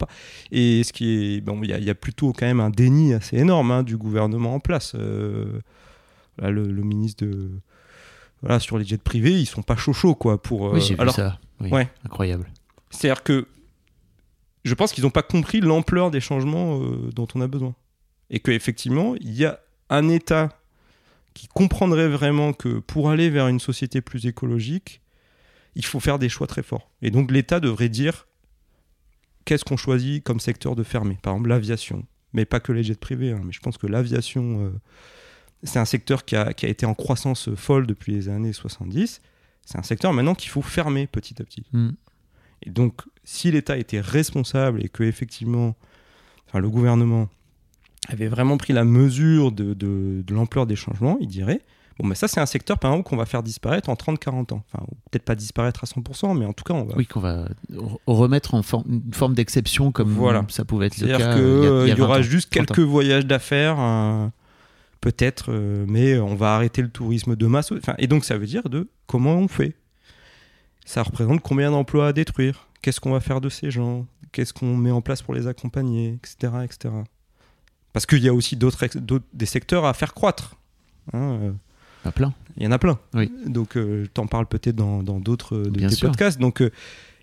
Et 0.52 0.84
ce 0.84 0.92
qui 0.92 1.36
est, 1.36 1.40
bon, 1.40 1.60
il 1.64 1.70
y, 1.70 1.90
a 1.90 1.94
plutôt 1.96 2.32
quand 2.32 2.46
même 2.46 2.60
un 2.60 2.70
déni 2.70 3.14
assez 3.14 3.36
énorme 3.36 3.72
hein, 3.72 3.82
du 3.82 3.96
gouvernement 3.96 4.54
en 4.54 4.60
place. 4.60 4.92
Euh, 4.94 5.60
là, 6.38 6.50
le, 6.50 6.64
ministre 6.64 7.24
de, 7.24 7.50
voilà, 8.40 8.60
sur 8.60 8.78
les 8.78 8.84
jets 8.84 8.98
privés, 8.98 9.40
ils 9.40 9.46
sont 9.46 9.62
pas 9.62 9.76
chaud 9.76 9.92
chaud 9.92 10.14
quoi 10.14 10.40
pour. 10.40 10.72
oui, 10.72 10.80
j'ai 10.80 10.94
vu 10.94 11.10
ça. 11.10 11.38
ouais. 11.60 11.88
Incroyable. 12.04 12.50
C'est-à-dire 12.90 13.22
que 13.22 13.46
je 14.64 14.74
pense 14.74 14.92
qu'ils 14.92 15.04
n'ont 15.04 15.10
pas 15.10 15.22
compris 15.22 15.60
l'ampleur 15.60 16.10
des 16.10 16.20
changements 16.20 16.80
euh, 16.80 17.10
dont 17.14 17.26
on 17.34 17.40
a 17.40 17.46
besoin. 17.46 17.74
Et 18.30 18.40
qu'effectivement, 18.40 19.14
il 19.20 19.32
y 19.32 19.44
a 19.44 19.60
un 19.90 20.08
État 20.08 20.50
qui 21.34 21.48
comprendrait 21.48 22.08
vraiment 22.08 22.52
que 22.52 22.78
pour 22.78 23.10
aller 23.10 23.30
vers 23.30 23.48
une 23.48 23.60
société 23.60 24.00
plus 24.00 24.26
écologique, 24.26 25.00
il 25.74 25.84
faut 25.84 26.00
faire 26.00 26.18
des 26.18 26.28
choix 26.28 26.46
très 26.46 26.62
forts. 26.62 26.90
Et 27.00 27.10
donc 27.10 27.30
l'État 27.30 27.60
devrait 27.60 27.88
dire 27.88 28.26
qu'est-ce 29.44 29.64
qu'on 29.64 29.76
choisit 29.76 30.22
comme 30.22 30.40
secteur 30.40 30.76
de 30.76 30.82
fermer. 30.82 31.18
Par 31.22 31.34
exemple, 31.34 31.48
l'aviation. 31.48 32.06
Mais 32.32 32.44
pas 32.44 32.60
que 32.60 32.72
les 32.72 32.82
jets 32.82 32.94
privés. 32.94 33.32
Hein. 33.32 33.40
Mais 33.44 33.52
je 33.52 33.60
pense 33.60 33.78
que 33.78 33.86
l'aviation, 33.86 34.66
euh, 34.66 34.70
c'est 35.62 35.78
un 35.78 35.84
secteur 35.84 36.24
qui 36.24 36.36
a, 36.36 36.50
été 36.62 36.86
en 36.86 36.94
croissance 36.94 37.54
folle 37.54 37.86
depuis 37.86 38.12
les 38.12 38.28
années 38.28 38.52
70. 38.52 39.20
C'est 39.64 39.78
un 39.78 39.82
secteur 39.82 40.12
maintenant 40.12 40.34
qu'il 40.34 40.50
faut 40.50 40.62
fermer 40.62 41.06
petit 41.06 41.40
à 41.40 41.44
petit. 41.44 41.64
Hmm. 41.72 41.90
Et 42.62 42.70
donc, 42.70 43.02
si 43.24 43.50
l'État 43.50 43.76
était 43.76 44.00
responsable 44.00 44.84
et 44.84 44.88
que 44.88 45.04
effectivement, 45.04 45.76
enfin, 46.48 46.58
le 46.58 46.68
gouvernement 46.68 47.28
avait 48.08 48.28
vraiment 48.28 48.56
pris 48.56 48.72
la 48.72 48.84
mesure 48.84 49.52
de, 49.52 49.74
de, 49.74 50.34
l'ampleur 50.34 50.66
des 50.66 50.76
changements, 50.76 51.16
il 51.20 51.28
dirait 51.28 51.60
Bon, 51.98 52.08
mais 52.08 52.14
ça, 52.14 52.26
c'est 52.26 52.40
un 52.40 52.46
secteur, 52.46 52.78
par 52.78 52.90
exemple, 52.90 53.10
qu'on 53.10 53.18
va 53.18 53.26
faire 53.26 53.42
disparaître 53.42 53.90
en 53.90 53.94
30-40 53.94 54.54
ans. 54.54 54.64
Enfin, 54.72 54.84
peut-être 55.10 55.24
pas 55.24 55.34
disparaître 55.34 55.84
à 55.84 55.86
100%, 55.86 56.36
mais 56.38 56.46
en 56.46 56.54
tout 56.54 56.64
cas, 56.64 56.72
on 56.72 56.84
va. 56.84 56.96
Oui, 56.96 57.06
qu'on 57.06 57.20
va 57.20 57.44
remettre 58.06 58.54
en 58.54 58.62
une 58.88 59.12
forme 59.12 59.34
d'exception 59.34 59.92
comme 59.92 60.08
voilà. 60.08 60.42
ça 60.48 60.64
pouvait 60.64 60.86
être 60.86 60.98
le 60.98 61.08
cas. 61.08 61.18
C'est-à-dire 61.18 61.84
qu'il 61.84 61.94
y, 61.94 61.98
y, 61.98 62.00
aura 62.00 62.22
juste 62.22 62.48
quelques 62.48 62.80
voyages 62.80 63.26
d'affaires, 63.26 63.78
peut-être, 65.02 65.46
euh, 65.50 65.84
mais 65.86 66.18
on 66.18 66.34
va 66.34 66.54
arrêter 66.54 66.80
le 66.80 66.88
tourisme 66.88 67.36
de 67.36 67.46
masse. 67.46 67.70
Enfin, 67.72 67.94
et 67.98 68.06
donc, 68.06 68.24
ça 68.24 68.38
veut 68.38 68.46
dire 68.46 68.70
de 68.70 68.88
comment 69.06 69.34
on 69.34 69.48
fait. 69.48 69.74
Ça 70.86 71.02
représente 71.02 71.42
combien 71.42 71.70
d'emplois 71.70 72.08
à 72.08 72.12
détruire? 72.14 72.68
Qu'est-ce 72.80 73.00
qu'on 73.00 73.12
va 73.12 73.20
faire 73.20 73.42
de 73.42 73.50
ces 73.50 73.70
gens? 73.70 74.06
Qu'est-ce 74.32 74.54
qu'on 74.54 74.76
met 74.76 74.90
en 74.90 75.02
place 75.02 75.20
pour 75.20 75.34
les 75.34 75.46
accompagner? 75.46 76.14
Etc. 76.14 76.52
etc. 76.64 76.94
Parce 77.92 78.06
qu'il 78.06 78.22
y 78.22 78.28
a 78.28 78.34
aussi 78.34 78.56
d'autres, 78.56 78.86
des 79.34 79.46
secteurs 79.46 79.84
à 79.84 79.92
faire 79.92 80.14
croître. 80.14 80.56
Hein, 81.12 81.38
euh. 81.42 81.52
il 82.04 82.04
y 82.04 82.06
en 82.06 82.08
a 82.08 82.12
plein. 82.12 82.34
Il 82.56 82.62
y 82.62 82.66
en 82.66 82.72
a 82.72 82.78
plein. 82.78 82.98
Oui. 83.14 83.30
Donc, 83.46 83.76
euh, 83.76 84.04
je 84.04 84.08
t'en 84.08 84.26
parle 84.26 84.46
peut-être 84.46 84.76
dans, 84.76 85.02
d'autres 85.02 85.58
de 85.58 85.88
tes 85.88 85.96
podcasts. 85.96 86.40
Donc, 86.40 86.62
euh, 86.62 86.70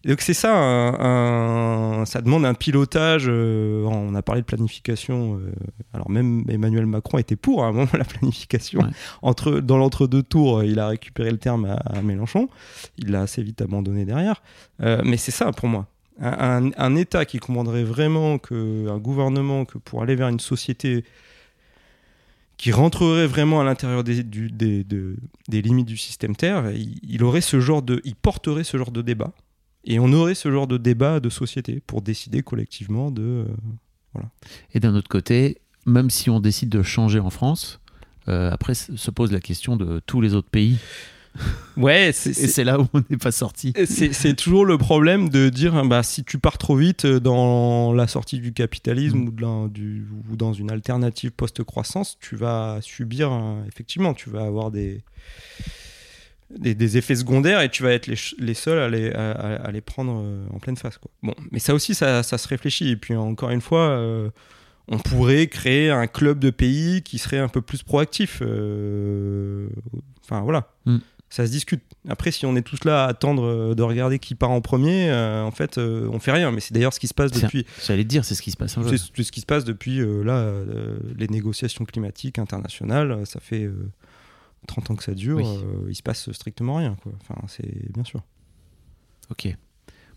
donc 0.05 0.21
c'est 0.21 0.33
ça, 0.33 0.53
ça 2.05 2.21
demande 2.21 2.45
un 2.45 2.53
pilotage. 2.53 3.27
on 3.27 4.15
a 4.15 4.21
parlé 4.21 4.41
de 4.41 4.45
planification. 4.45 5.39
alors 5.93 6.09
même 6.09 6.43
Emmanuel 6.49 6.85
Macron 6.85 7.17
était 7.17 7.35
pour 7.35 7.63
à 7.63 7.67
un 7.67 7.71
moment 7.71 7.87
la 7.97 8.05
planification. 8.05 8.81
Entre, 9.21 9.59
dans 9.59 9.77
l'entre-deux 9.77 10.23
tours, 10.23 10.63
il 10.63 10.79
a 10.79 10.87
récupéré 10.87 11.31
le 11.31 11.37
terme 11.37 11.77
à 11.85 12.01
Mélenchon. 12.01 12.49
Il 12.97 13.11
l'a 13.11 13.21
assez 13.21 13.43
vite 13.43 13.61
abandonné 13.61 14.05
derrière. 14.05 14.41
mais 14.79 15.17
c'est 15.17 15.31
ça 15.31 15.51
pour 15.51 15.67
moi 15.67 15.87
un, 16.21 16.95
État 16.95 17.25
qui 17.25 17.39
commanderait 17.39 17.83
vraiment 17.83 18.37
que, 18.37 18.87
un 18.89 18.97
gouvernement 18.97 19.65
que 19.65 19.77
pour 19.77 20.01
aller 20.01 20.15
vers 20.15 20.27
une 20.27 20.39
société 20.39 21.05
qui 22.57 22.71
rentrerait 22.71 23.27
vraiment 23.27 23.61
à 23.61 23.63
l'intérieur 23.63 24.03
des, 24.03 24.21
des, 24.23 25.61
limites 25.61 25.87
du 25.87 25.97
système 25.97 26.35
Terre, 26.35 26.71
il, 26.71 27.23
aurait 27.23 27.41
ce 27.41 27.61
genre 27.61 27.81
de, 27.81 28.01
il 28.03 28.15
porterait 28.15 28.65
ce 28.65 28.75
genre 28.75 28.91
de 28.91 29.01
débat. 29.01 29.31
Et 29.85 29.99
on 29.99 30.11
aurait 30.11 30.35
ce 30.35 30.51
genre 30.51 30.67
de 30.67 30.77
débat 30.77 31.19
de 31.19 31.29
société 31.29 31.81
pour 31.85 32.01
décider 32.01 32.41
collectivement 32.41 33.11
de. 33.11 33.23
Euh, 33.23 33.45
voilà. 34.13 34.29
Et 34.73 34.79
d'un 34.79 34.95
autre 34.95 35.09
côté, 35.09 35.59
même 35.85 36.09
si 36.09 36.29
on 36.29 36.39
décide 36.39 36.69
de 36.69 36.83
changer 36.83 37.19
en 37.19 37.29
France, 37.29 37.79
euh, 38.27 38.51
après 38.51 38.73
se 38.73 39.11
pose 39.11 39.31
la 39.31 39.39
question 39.39 39.75
de 39.75 40.01
tous 40.05 40.21
les 40.21 40.33
autres 40.33 40.49
pays. 40.49 40.77
Ouais, 41.77 42.09
et 42.09 42.11
c'est 42.11 42.63
là 42.65 42.81
où 42.81 42.87
on 42.91 43.01
n'est 43.09 43.17
pas 43.17 43.31
sorti. 43.31 43.71
C'est 43.85 44.35
toujours 44.35 44.65
le 44.65 44.77
problème 44.77 45.29
de 45.29 45.47
dire 45.47 45.85
bah, 45.85 46.03
si 46.03 46.25
tu 46.25 46.39
pars 46.39 46.57
trop 46.57 46.75
vite 46.75 47.05
dans 47.05 47.93
la 47.93 48.07
sortie 48.07 48.39
du 48.39 48.51
capitalisme 48.51 49.19
mm. 49.19 49.27
ou, 49.27 49.69
du, 49.69 50.07
ou, 50.29 50.35
dans 50.35 50.51
une 50.51 50.71
alternative 50.71 51.31
post-croissance, 51.31 52.17
tu 52.19 52.35
vas 52.35 52.79
subir, 52.81 53.31
effectivement, 53.67 54.13
tu 54.13 54.29
vas 54.29 54.43
avoir 54.43 54.71
des, 54.71 55.03
des, 56.57 56.97
effets 56.97 57.15
secondaires 57.15 57.61
et 57.61 57.69
tu 57.69 57.83
vas 57.83 57.91
être 57.91 58.07
les, 58.07 58.17
les 58.39 58.53
seuls 58.53 58.79
à 58.79 58.89
les, 58.89 59.11
à, 59.11 59.69
les, 59.71 59.81
prendre 59.81 60.21
euh, 60.23 60.45
en 60.53 60.59
pleine 60.59 60.77
face. 60.77 60.97
Quoi. 60.97 61.11
Bon, 61.21 61.35
mais 61.51 61.59
ça 61.59 61.73
aussi, 61.73 61.93
ça, 61.93 62.23
ça, 62.23 62.37
se 62.37 62.47
réfléchit. 62.47 62.89
Et 62.89 62.95
puis 62.95 63.15
encore 63.15 63.51
une 63.51 63.61
fois, 63.61 63.89
euh, 63.89 64.29
on 64.87 64.97
pourrait 64.97 65.47
créer 65.47 65.91
un 65.91 66.07
club 66.07 66.39
de 66.39 66.49
pays 66.49 67.03
qui 67.03 67.17
serait 67.17 67.39
un 67.39 67.49
peu 67.49 67.61
plus 67.61 67.83
proactif. 67.83 68.41
Euh, 68.41 69.67
enfin 70.23 70.41
voilà. 70.41 70.71
Mm 70.85 70.97
ça 71.31 71.45
se 71.45 71.51
discute. 71.51 71.83
Après, 72.07 72.31
si 72.31 72.47
on 72.47 72.55
est 72.55 72.63
tous 72.63 72.85
là 72.85 73.05
à 73.05 73.07
attendre 73.07 73.75
de 73.75 73.83
regarder 73.83 74.17
qui 74.17 74.33
part 74.33 74.49
en 74.49 74.61
premier, 74.61 75.11
euh, 75.11 75.43
en 75.43 75.51
fait, 75.51 75.77
on 75.77 76.17
fait 76.17 76.31
rien. 76.31 76.49
Mais 76.49 76.59
c'est 76.59 76.73
d'ailleurs 76.73 76.91
ce 76.91 76.99
qui 76.99 77.07
se 77.07 77.13
passe 77.13 77.31
depuis. 77.31 77.67
J'allais 77.85 78.03
dire, 78.03 78.25
c'est 78.25 78.33
ce 78.33 78.41
qui 78.41 78.49
se 78.49 78.57
passe. 78.57 78.75
C'est 78.89 79.23
ce 79.23 79.31
qui 79.31 79.41
se 79.41 79.45
passe 79.45 79.63
depuis 79.63 79.99
là, 80.25 80.51
les 81.15 81.27
négociations 81.27 81.85
climatiques 81.85 82.39
internationales. 82.39 83.27
Ça 83.27 83.39
fait 83.39 83.69
30 84.67 84.91
ans 84.91 84.95
que 84.95 85.03
ça 85.03 85.13
dure. 85.13 85.41
il 85.87 85.95
se 85.95 86.03
passe 86.03 86.31
strictement 86.31 86.75
rien. 86.75 86.95
Quoi. 87.01 87.11
Enfin, 87.21 87.35
c'est 87.47 87.91
bien 87.91 88.03
sûr. 88.03 88.23
Ok. 89.29 89.47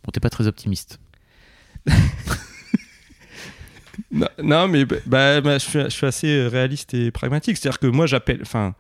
Bon, 0.05 0.11
t'es 0.13 0.21
pas 0.21 0.31
très 0.31 0.47
optimiste. 0.47 0.99
non, 4.11 4.69
mais 4.69 4.85
bah, 4.85 5.41
bah, 5.41 5.59
je, 5.59 5.65
suis, 5.65 5.81
je, 5.81 5.89
suis, 5.89 6.07
assez 6.07 6.47
réaliste 6.47 6.95
et 6.95 7.11
pragmatique. 7.11 7.57
C'est-à-dire 7.57 7.79
que 7.79 7.87
moi, 7.87 8.07
j'appelle. 8.07 8.41
Enfin 8.43 8.75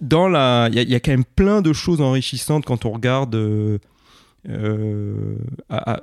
dans 0.00 0.28
la, 0.28 0.68
il 0.70 0.90
y, 0.90 0.94
a 0.94 1.00
quand 1.00 1.10
même 1.10 1.24
plein 1.24 1.62
de 1.62 1.72
choses 1.72 2.00
enrichissantes 2.00 2.64
quand 2.64 2.84
on 2.84 2.92
regarde. 2.92 3.34
Euh, 3.34 3.78
euh, 4.48 5.36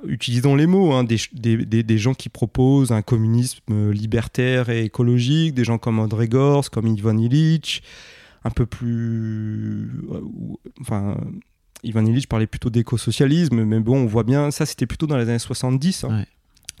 utilisons 0.06 0.54
les 0.54 0.66
mots, 0.66 0.92
hein, 0.92 1.04
des, 1.04 1.18
des, 1.32 1.82
des, 1.82 1.98
gens 1.98 2.14
qui 2.14 2.28
proposent 2.28 2.92
un 2.92 3.02
communisme 3.02 3.90
libertaire 3.90 4.68
et 4.68 4.84
écologique, 4.84 5.54
des 5.54 5.64
gens 5.64 5.78
comme 5.78 5.98
André 5.98 6.28
Gors, 6.28 6.70
comme 6.70 6.86
Ivan 6.86 7.16
Illich, 7.16 7.82
un 8.44 8.50
peu 8.50 8.66
plus. 8.66 9.90
Euh, 10.10 10.20
enfin, 10.80 11.16
Ivan 11.82 12.04
Illich 12.04 12.28
parlait 12.28 12.46
plutôt 12.46 12.70
d'écosocialisme, 12.70 13.64
mais 13.64 13.80
bon, 13.80 13.98
on 13.98 14.06
voit 14.06 14.24
bien, 14.24 14.50
ça 14.50 14.66
c'était 14.66 14.86
plutôt 14.86 15.06
dans 15.06 15.16
les 15.16 15.28
années 15.28 15.38
70. 15.38 16.04
Hein. 16.04 16.24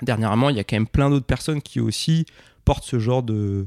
Dernièrement, 0.02 0.50
il 0.50 0.56
y 0.56 0.60
a 0.60 0.64
quand 0.64 0.76
même 0.76 0.88
plein 0.88 1.08
d'autres 1.08 1.26
personnes 1.26 1.62
qui 1.62 1.80
aussi 1.80 2.26
portent 2.64 2.84
ce 2.84 2.98
genre 2.98 3.22
de, 3.22 3.64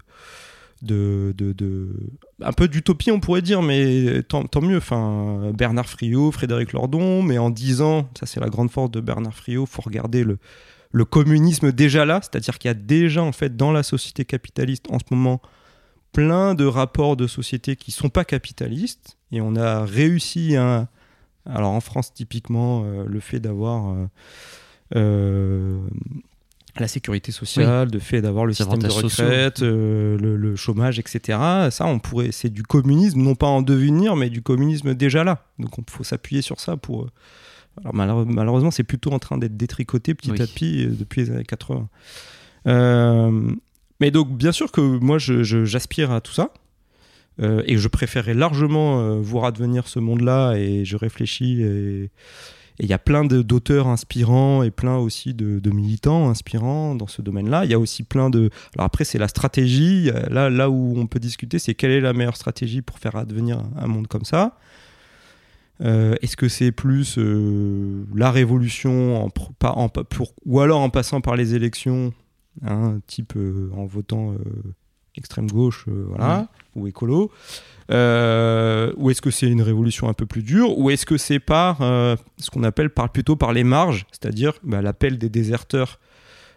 un 0.84 2.54
peu 2.54 2.68
d'utopie 2.68 3.12
on 3.12 3.20
pourrait 3.20 3.42
dire 3.42 3.62
mais 3.62 4.22
tant, 4.24 4.44
mieux. 4.62 4.78
Enfin 4.78 5.52
Bernard 5.54 5.90
Friot 5.90 6.32
Frédéric 6.32 6.74
Lordon 6.74 7.24
mais 7.24 7.38
en 7.38 7.50
10 7.50 7.82
ans 7.82 8.10
ça 8.20 8.26
c'est 8.26 8.40
la 8.40 8.50
grande 8.50 8.72
force 8.72 8.92
de 8.92 9.02
Bernard 9.02 9.34
Friot. 9.34 9.66
Faut 9.66 9.82
regarder 9.82 10.24
le 10.24 11.06
communisme 11.06 11.72
déjà 11.72 12.06
là 12.06 12.20
c'est-à-dire 12.22 12.58
qu'il 12.60 12.70
y 12.70 12.72
a 12.72 12.76
déjà 12.76 13.24
en 13.24 13.32
fait 13.32 13.56
dans 13.56 13.72
la 13.72 13.84
société 13.84 14.26
capitaliste 14.26 14.86
en 14.92 15.00
ce 15.00 15.06
moment 15.12 15.42
plein 16.12 16.56
de 16.56 16.66
rapports 16.66 17.16
de 17.16 17.28
société 17.28 17.76
qui 17.76 17.92
sont 17.92 18.10
pas 18.10 18.26
capitalistes. 18.26 19.18
Et 19.32 19.42
on 19.42 19.56
a 19.56 19.86
réussi 19.86 20.56
à 20.56 20.88
alors 21.46 21.72
en 21.72 21.80
France 21.80 22.14
typiquement 22.14 22.84
euh, 22.84 23.06
le 23.08 23.20
fait 23.20 23.40
d'avoir 23.40 23.92
euh, 23.92 24.08
euh, 24.96 25.80
la 26.80 26.88
sécurité 26.88 27.32
sociale, 27.32 27.90
le 27.92 28.00
fait 28.00 28.22
d'avoir 28.22 28.46
le 28.46 28.54
système 28.54 28.80
de 28.82 28.88
retraite, 28.88 29.62
euh, 29.62 30.18
le, 30.18 30.36
le 30.38 30.56
chômage, 30.56 31.00
etc. 31.00 31.38
Ça, 31.72 31.86
on 31.86 32.00
pourrait, 32.00 32.32
c'est 32.32 32.50
du 32.50 32.64
communisme, 32.64 33.22
non 33.22 33.36
pas 33.36 33.48
en 33.48 33.62
devenir, 33.62 34.16
mais 34.16 34.30
du 34.30 34.42
communisme 34.42 34.94
déjà 34.94 35.24
là. 35.24 35.46
Donc, 35.60 35.72
il 35.78 35.84
faut 35.90 36.04
s'appuyer 36.04 36.42
sur 36.42 36.60
ça 36.60 36.78
pour. 36.78 37.04
euh, 37.04 37.10
Alors, 37.84 38.26
malheureusement, 38.26 38.72
c'est 38.72 38.84
plutôt 38.84 39.12
en 39.12 39.20
train 39.20 39.38
d'être 39.38 39.56
détricoté 39.58 40.14
petit 40.14 40.32
Oui. 40.32 40.42
à 40.42 40.48
petit 40.48 40.86
euh, 40.86 40.90
depuis 40.98 41.22
les 41.22 41.32
années 41.32 41.44
80. 41.46 41.88
Euh, 42.68 43.52
mais 44.00 44.12
donc, 44.12 44.36
bien 44.38 44.52
sûr 44.52 44.72
que 44.72 44.82
moi, 44.82 45.18
j'aspire 45.20 46.12
à 46.12 46.22
tout 46.22 46.34
ça. 46.34 46.52
Euh, 47.40 47.62
et 47.68 47.78
je 47.78 47.88
préférerais 47.88 48.34
largement 48.34 49.20
voir 49.20 49.46
advenir 49.46 49.88
ce 49.88 50.00
monde-là 50.00 50.56
et 50.56 50.86
je 50.86 50.98
réfléchis 50.98 51.62
et 51.62 52.10
et 52.80 52.84
il 52.84 52.90
y 52.90 52.94
a 52.94 53.00
plein 53.00 53.26
d'auteurs 53.26 53.88
inspirants 53.88 54.62
et 54.62 54.70
plein 54.70 54.98
aussi 54.98 55.34
de, 55.34 55.60
de 55.60 55.70
militants 55.72 56.30
inspirants 56.30 56.94
dans 56.94 57.08
ce 57.08 57.24
domaine-là. 57.24 57.66
Il 57.66 57.72
y 57.72 57.74
a 57.74 57.80
aussi 57.80 58.04
plein 58.04 58.30
de... 58.30 58.52
Alors 58.76 58.86
après, 58.86 59.04
c'est 59.04 59.18
la 59.18 59.28
stratégie. 59.28 60.12
Là, 60.30 60.50
là 60.50 60.70
où 60.70 60.94
on 60.96 61.08
peut 61.08 61.20
discuter, 61.20 61.58
c'est 61.58 61.74
quelle 61.74 61.92
est 61.92 62.02
la 62.02 62.14
meilleure 62.14 62.36
stratégie 62.36 62.84
pour 62.84 63.00
faire 63.00 63.16
advenir 63.16 63.64
un, 63.78 63.88
monde 63.88 64.08
comme 64.08 64.26
ça. 64.26 64.60
Euh, 65.82 66.16
Est-ce 66.22 66.38
que 66.38 66.50
c'est 66.50 66.72
plus 66.72 67.18
euh, 67.18 68.06
la 68.14 68.30
révolution 68.30 69.26
en, 69.26 69.30
pour, 69.30 70.34
ou 70.46 70.60
alors 70.60 70.82
en 70.82 70.92
passant 70.92 71.20
par 71.20 71.36
les 71.36 71.56
élections, 71.56 72.14
hein, 72.64 73.00
type 73.08 73.34
euh, 73.36 73.72
en 73.76 73.86
votant 73.86 74.36
extrême 75.18 75.50
gauche, 75.50 75.86
euh, 75.88 76.06
voilà, 76.10 76.48
ou 76.76 76.88
écolo 76.88 77.32
euh, 77.92 78.92
ou 78.98 79.10
est-ce 79.10 79.22
que 79.22 79.32
c'est 79.32 79.48
une 79.48 79.62
révolution 79.62 80.10
un 80.10 80.14
peu 80.14 80.26
plus 80.26 80.44
dure 80.44 80.78
Ou 80.78 80.90
est-ce 80.90 81.06
que 81.06 81.18
c'est 81.18 81.40
par 81.40 81.82
euh, 81.82 82.16
ce 82.38 82.50
qu'on 82.50 82.64
appelle 82.64 82.90
par, 82.90 83.10
plutôt 83.10 83.36
par 83.38 83.54
les 83.54 83.64
marges, 83.64 84.06
c'est-à-dire 84.12 84.54
bah, 84.64 84.82
l'appel 84.82 85.18
des 85.18 85.30
déserteurs 85.30 86.00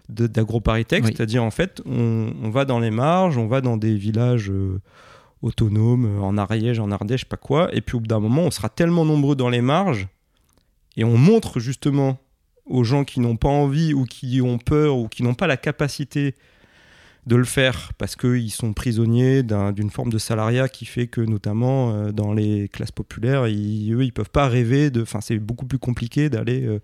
de- 0.09 0.27
d'AgroParisTech, 0.27 1.05
Oui. 1.05 1.13
c'est-à-dire 1.15 1.45
en 1.45 1.53
fait 1.53 1.81
on, 1.87 2.33
on 2.43 2.51
va 2.51 2.65
dans 2.65 2.81
les 2.81 2.91
marges, 2.91 3.39
on 3.39 3.47
va 3.47 3.61
dans 3.61 3.77
des 3.77 3.95
villages 3.95 4.51
euh, 4.51 4.81
autonomes, 5.43 6.21
en 6.23 6.37
Ariège, 6.37 6.81
en 6.81 6.91
Ardèche, 6.91 7.21
je 7.21 7.25
sais 7.27 7.29
pas 7.29 7.37
quoi, 7.37 7.73
et 7.75 7.81
puis 7.81 7.97
au 7.97 8.01
bout 8.01 8.09
d'un 8.09 8.21
moment 8.21 8.43
on 8.43 8.51
sera 8.51 8.69
tellement 8.69 9.05
nombreux 9.05 9.37
dans 9.37 9.49
les 9.49 9.63
marges, 9.63 10.09
et 10.97 11.05
on 11.05 11.17
montre 11.17 11.61
justement 11.61 12.19
aux 12.67 12.83
gens 12.85 13.05
qui 13.05 13.21
n'ont 13.21 13.37
pas 13.37 13.49
envie 13.49 13.95
ou 13.95 14.05
qui 14.05 14.41
ont 14.43 14.59
peur 14.59 14.97
ou 14.97 15.09
qui 15.09 15.23
n'ont 15.23 15.35
pas 15.35 15.47
la 15.47 15.57
capacité 15.57 16.35
de 17.27 17.37
le 17.37 17.45
faire 17.45 17.93
parce 17.99 18.17
qu'ils 18.17 18.51
sont 18.51 18.73
prisonniers 18.73 19.43
d'un- 19.43 19.73
d'une 19.73 19.91
forme 19.91 20.11
de 20.11 20.19
salariat 20.19 20.69
qui 20.69 20.87
fait 20.87 21.07
que 21.07 21.21
notamment 21.21 21.93
euh, 21.95 22.13
dans 22.13 22.33
les 22.33 22.69
classes 22.69 22.93
populaires, 22.93 23.47
ils, 23.47 23.93
eux, 23.93 24.05
ils 24.05 24.13
peuvent 24.13 24.31
pas 24.31 24.49
rêver 24.49 24.91
de... 24.91 25.03
Enfin, 25.03 25.21
c'est 25.21 25.39
beaucoup 25.39 25.67
plus 25.67 25.79
compliqué 25.79 26.31
d'aller 26.31 26.65
euh, 26.67 26.81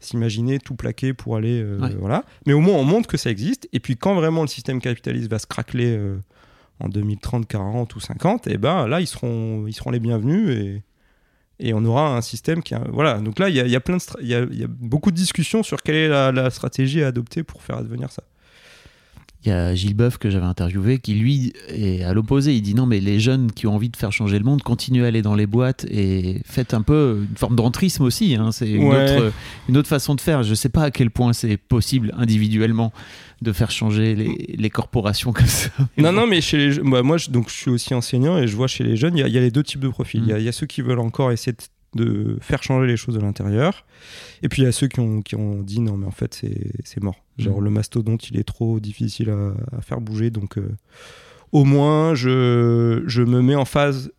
s'imaginer 0.00 0.58
tout 0.58 0.74
plaquer 0.74 1.14
pour 1.14 1.36
aller... 1.36 1.60
euh, 1.62 1.78
Ouais. 1.80 1.94
Voilà. 1.98 2.24
Mais 2.46 2.52
au 2.52 2.60
moins, 2.60 2.74
on 2.74 2.84
montre 2.84 3.08
que 3.08 3.16
ça 3.16 3.30
existe. 3.30 3.68
Et 3.72 3.80
puis 3.80 3.96
quand 3.96 4.14
vraiment 4.14 4.42
le 4.42 4.48
système 4.48 4.80
capitaliste 4.80 5.30
va 5.30 5.38
se 5.38 5.46
craqueler 5.46 5.98
en 6.80 6.88
2030, 6.88 7.48
40 7.48 7.96
ou 7.96 8.00
50, 8.00 8.46
et 8.46 8.58
ben 8.58 8.86
là, 8.86 9.00
ils 9.00 9.06
seront, 9.08 9.66
ils 9.66 9.72
seront 9.74 9.90
les 9.90 10.00
bienvenus 10.00 10.50
et... 10.50 10.82
Et 11.60 11.74
on 11.74 11.84
aura 11.84 12.16
un 12.16 12.20
système 12.20 12.62
qui... 12.62 12.72
a- 12.76 12.84
Voilà, 12.92 13.18
donc 13.18 13.40
là, 13.40 13.48
il 13.48 13.56
y 13.56 13.58
a, 13.60 13.64
il 13.64 13.70
y 13.72 13.74
a 13.74 13.80
plein 13.80 13.96
de 13.96 14.02
y 14.24 14.32
a, 14.32 14.44
y 14.48 14.62
a 14.62 14.68
beaucoup 14.68 15.10
de 15.10 15.16
discussions 15.16 15.64
sur 15.64 15.82
quelle 15.82 15.96
est 15.96 16.08
la, 16.08 16.30
la 16.30 16.50
stratégie 16.50 17.02
à 17.02 17.08
adopter 17.08 17.42
pour 17.42 17.64
faire 17.64 17.78
advenir 17.78 18.12
ça. 18.12 18.22
Il 19.44 19.50
y 19.50 19.52
a 19.52 19.72
Gilles 19.74 19.94
Boeuf 19.94 20.18
que 20.18 20.30
j'avais 20.30 20.46
interviewé 20.46 20.98
qui 20.98 21.14
lui 21.14 21.52
est 21.68 22.02
à 22.02 22.12
l'opposé. 22.12 22.54
Il 22.56 22.60
dit 22.62 22.74
non 22.74 22.86
mais 22.86 22.98
les 22.98 23.20
jeunes 23.20 23.52
qui 23.52 23.68
ont 23.68 23.74
envie 23.74 23.88
de 23.88 23.96
faire 23.96 24.10
changer 24.12 24.36
le 24.36 24.44
monde 24.44 24.62
continuent 24.62 25.04
à 25.04 25.06
aller 25.06 25.22
dans 25.22 25.36
les 25.36 25.46
boîtes 25.46 25.86
et 25.90 26.40
faites 26.44 26.74
un 26.74 26.82
peu 26.82 27.24
une 27.30 27.36
forme 27.36 27.54
d'entrisme 27.54 28.02
aussi. 28.02 28.34
hein. 28.34 28.50
C'est 28.50 28.68
une, 28.68 28.82
Ouais. 28.88 29.16
autre, 29.16 29.32
une 29.68 29.76
autre 29.76 29.88
façon 29.88 30.16
de 30.16 30.20
faire. 30.20 30.42
Je 30.42 30.54
sais 30.54 30.68
pas 30.68 30.82
à 30.82 30.90
quel 30.90 31.10
point 31.12 31.32
c'est 31.32 31.56
possible 31.56 32.12
individuellement 32.18 32.92
de 33.40 33.52
faire 33.52 33.70
changer 33.70 34.16
les, 34.16 34.54
les 34.58 34.70
corporations 34.70 35.32
comme 35.32 35.46
ça. 35.46 35.70
Non, 35.96 36.10
non, 36.12 36.26
mais 36.26 36.40
chez 36.40 36.56
les 36.56 36.72
je- 36.72 36.80
moi, 36.80 37.04
moi, 37.04 37.16
je, 37.16 37.30
donc, 37.30 37.48
je 37.48 37.54
suis 37.54 37.70
aussi 37.70 37.94
enseignant 37.94 38.38
et 38.38 38.48
je 38.48 38.56
vois 38.56 38.66
chez 38.66 38.82
les 38.82 38.96
jeunes, 38.96 39.16
il 39.16 39.20
y, 39.20 39.22
a- 39.22 39.28
il 39.28 39.34
y 39.34 39.38
a 39.38 39.40
les 39.40 39.52
deux 39.52 39.62
types 39.62 39.80
de 39.80 39.88
profils. 39.88 40.22
Il 40.26 40.36
y 40.36 40.42
y, 40.42 40.48
a 40.48 40.52
ceux 40.52 40.66
qui 40.66 40.82
veulent 40.82 40.98
encore 40.98 41.30
essayer 41.30 41.52
de, 41.52 41.58
de 41.94 42.36
faire 42.40 42.62
changer 42.62 42.86
les 42.86 42.96
choses 42.96 43.14
de 43.14 43.20
l'intérieur. 43.20 43.84
Et 44.42 44.48
puis 44.48 44.62
il 44.62 44.64
y 44.66 44.68
a 44.68 44.72
ceux 44.72 44.88
qui 44.88 45.00
ont, 45.00 45.22
qui 45.22 45.36
ont 45.36 45.62
dit 45.62 45.80
non, 45.80 45.96
mais 45.96 46.06
en 46.06 46.10
fait, 46.10 46.34
c'est 46.84 47.02
mort. 47.02 47.16
Genre, 47.38 47.60
Mm. 47.60 47.64
le 47.64 47.70
mastodonte, 47.70 48.30
il 48.30 48.38
est 48.38 48.44
trop 48.44 48.78
difficile 48.80 49.30
à, 49.30 49.54
à 49.76 49.80
faire 49.80 50.00
bouger. 50.00 50.30
Donc, 50.30 50.58
euh, 50.58 50.68
au 51.52 51.64
moins, 51.64 52.14
je, 52.14 53.02
je 53.06 53.22
me 53.22 53.40
mets 53.42 53.54
en 53.54 53.64
phase. 53.64 54.12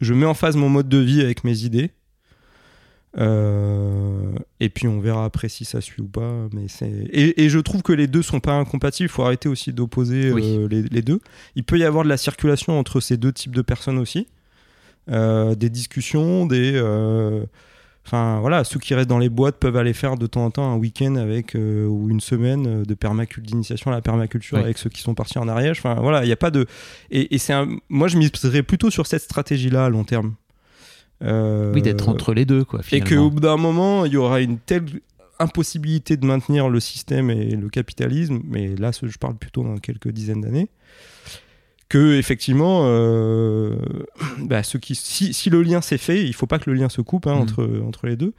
Je 0.00 0.14
mets 0.14 0.24
en 0.26 0.34
phase 0.34 0.56
mon 0.56 0.68
mode 0.70 0.88
de 0.88 0.96
vie 0.98 1.20
avec 1.20 1.44
mes 1.44 1.64
idées. 1.64 1.90
Euh, 3.18 4.32
et 4.60 4.68
puis 4.68 4.86
on 4.86 5.00
verra 5.00 5.24
après 5.24 5.48
si 5.48 5.64
ça 5.64 5.80
suit 5.80 6.00
ou 6.00 6.06
pas. 6.06 6.48
Mais 6.52 6.68
c'est 6.68 6.88
et, 6.88 7.42
et 7.44 7.48
je 7.48 7.58
trouve 7.58 7.82
que 7.82 7.92
les 7.92 8.06
deux 8.06 8.22
sont 8.22 8.40
pas 8.40 8.52
incompatibles. 8.54 9.08
Il 9.08 9.12
faut 9.12 9.22
arrêter 9.24 9.48
aussi 9.48 9.72
d'opposer 9.72 10.32
Oui. 10.32 10.56
euh, 10.58 10.68
les, 10.68 10.82
les 10.82 11.02
deux. 11.02 11.20
Il 11.56 11.64
peut 11.64 11.78
y 11.78 11.84
avoir 11.84 12.04
de 12.04 12.08
la 12.08 12.16
circulation 12.16 12.78
entre 12.78 13.00
ces 13.00 13.16
deux 13.16 13.32
types 13.32 13.54
de 13.54 13.62
personnes 13.62 13.98
aussi. 13.98 14.26
Euh, 15.10 15.54
des 15.54 15.70
discussions, 15.70 16.46
des. 16.46 16.72
euh, 16.74 17.44
Enfin 18.06 18.40
voilà, 18.40 18.64
ceux 18.64 18.80
qui 18.80 18.94
restent 18.94 19.10
dans 19.10 19.18
les 19.18 19.28
boîtes 19.28 19.56
peuvent 19.58 19.76
aller 19.76 19.92
faire 19.92 20.16
de 20.16 20.26
temps 20.26 20.46
en 20.46 20.50
temps 20.50 20.72
un 20.72 20.76
week-end 20.76 21.14
avec 21.16 21.54
euh, 21.54 21.86
ou 21.86 22.08
une 22.10 22.20
semaine 22.20 22.82
de 22.82 22.94
permaculture, 22.94 23.42
d'initiation 23.42 23.92
à 23.92 23.94
la 23.94 24.00
permaculture 24.00 24.56
avec 24.58 24.78
ceux 24.78 24.88
qui 24.90 25.00
sont 25.02 25.14
partis 25.14 25.38
en 25.38 25.46
Ariège. 25.46 25.78
Enfin 25.78 25.94
voilà, 26.00 26.24
il 26.24 26.26
n'y 26.26 26.32
a 26.32 26.36
pas 26.36 26.50
de. 26.50 26.66
Et, 27.10 27.34
et 27.34 27.38
c'est 27.38 27.52
un... 27.52 27.68
moi 27.88 28.08
je 28.08 28.16
miserais 28.16 28.62
plutôt 28.62 28.90
sur 28.90 29.06
cette 29.06 29.22
stratégie-là 29.22 29.84
à 29.84 29.90
long 29.90 30.04
terme. 30.04 30.34
Euh, 31.22 31.72
Oui, 31.74 31.82
d'être 31.82 32.08
entre 32.08 32.32
les 32.32 32.46
deux 32.46 32.64
quoi. 32.64 32.80
et 32.90 33.00
qu'au 33.02 33.30
bout 33.30 33.40
d'un 33.40 33.58
moment, 33.58 34.06
il 34.06 34.12
y 34.12 34.16
aura 34.16 34.40
une 34.40 34.58
telle 34.58 34.86
impossibilité 35.38 36.16
de 36.16 36.24
maintenir 36.26 36.68
le 36.70 36.80
système 36.80 37.30
et 37.30 37.50
le 37.54 37.68
capitalisme, 37.68 38.40
mais 38.48 38.74
là, 38.76 38.90
je 38.92 39.18
parle 39.18 39.36
plutôt 39.36 39.62
dans 39.62 39.76
quelques 39.76 40.08
dizaines 40.08 40.40
d'années, 40.40 40.68
que 41.90 42.14
effectivement, 42.14 42.84
euh, 42.84 43.76
bah, 44.38 44.62
ceux 44.62 44.78
qui, 44.78 44.94
si, 44.94 45.34
si 45.34 45.50
le 45.50 45.60
lien 45.62 45.82
s'est 45.82 45.98
fait, 45.98 46.24
il 46.24 46.32
faut 46.32 46.46
pas 46.46 46.58
que 46.58 46.70
le 46.70 46.76
lien 46.76 46.88
se 46.88 47.02
coupe 47.02 47.26
hein, 47.26 47.34
Mhm. 47.34 47.40
entre, 47.42 47.82
entre 47.86 48.06
les 48.06 48.16
deux. 48.16 48.32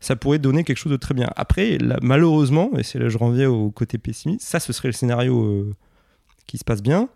Ça 0.00 0.14
pourrait 0.16 0.38
donner 0.38 0.62
quelque 0.64 0.76
chose 0.76 0.92
de 0.92 0.96
très 0.98 1.14
bien. 1.14 1.28
Après, 1.34 1.78
là, 1.78 1.98
malheureusement, 2.02 2.70
et 2.76 2.82
c'est 2.82 2.98
là 2.98 3.06
que 3.06 3.10
je 3.10 3.18
reviens 3.18 3.48
au 3.48 3.70
côté 3.70 3.96
pessimiste, 3.98 4.42
ça, 4.46 4.60
ce 4.60 4.72
serait 4.72 4.88
le 4.88 4.92
scénario 4.92 5.42
euh, 5.44 5.74
qui 6.46 6.58
se 6.58 6.64
passe 6.64 6.82
bien. 6.82 7.08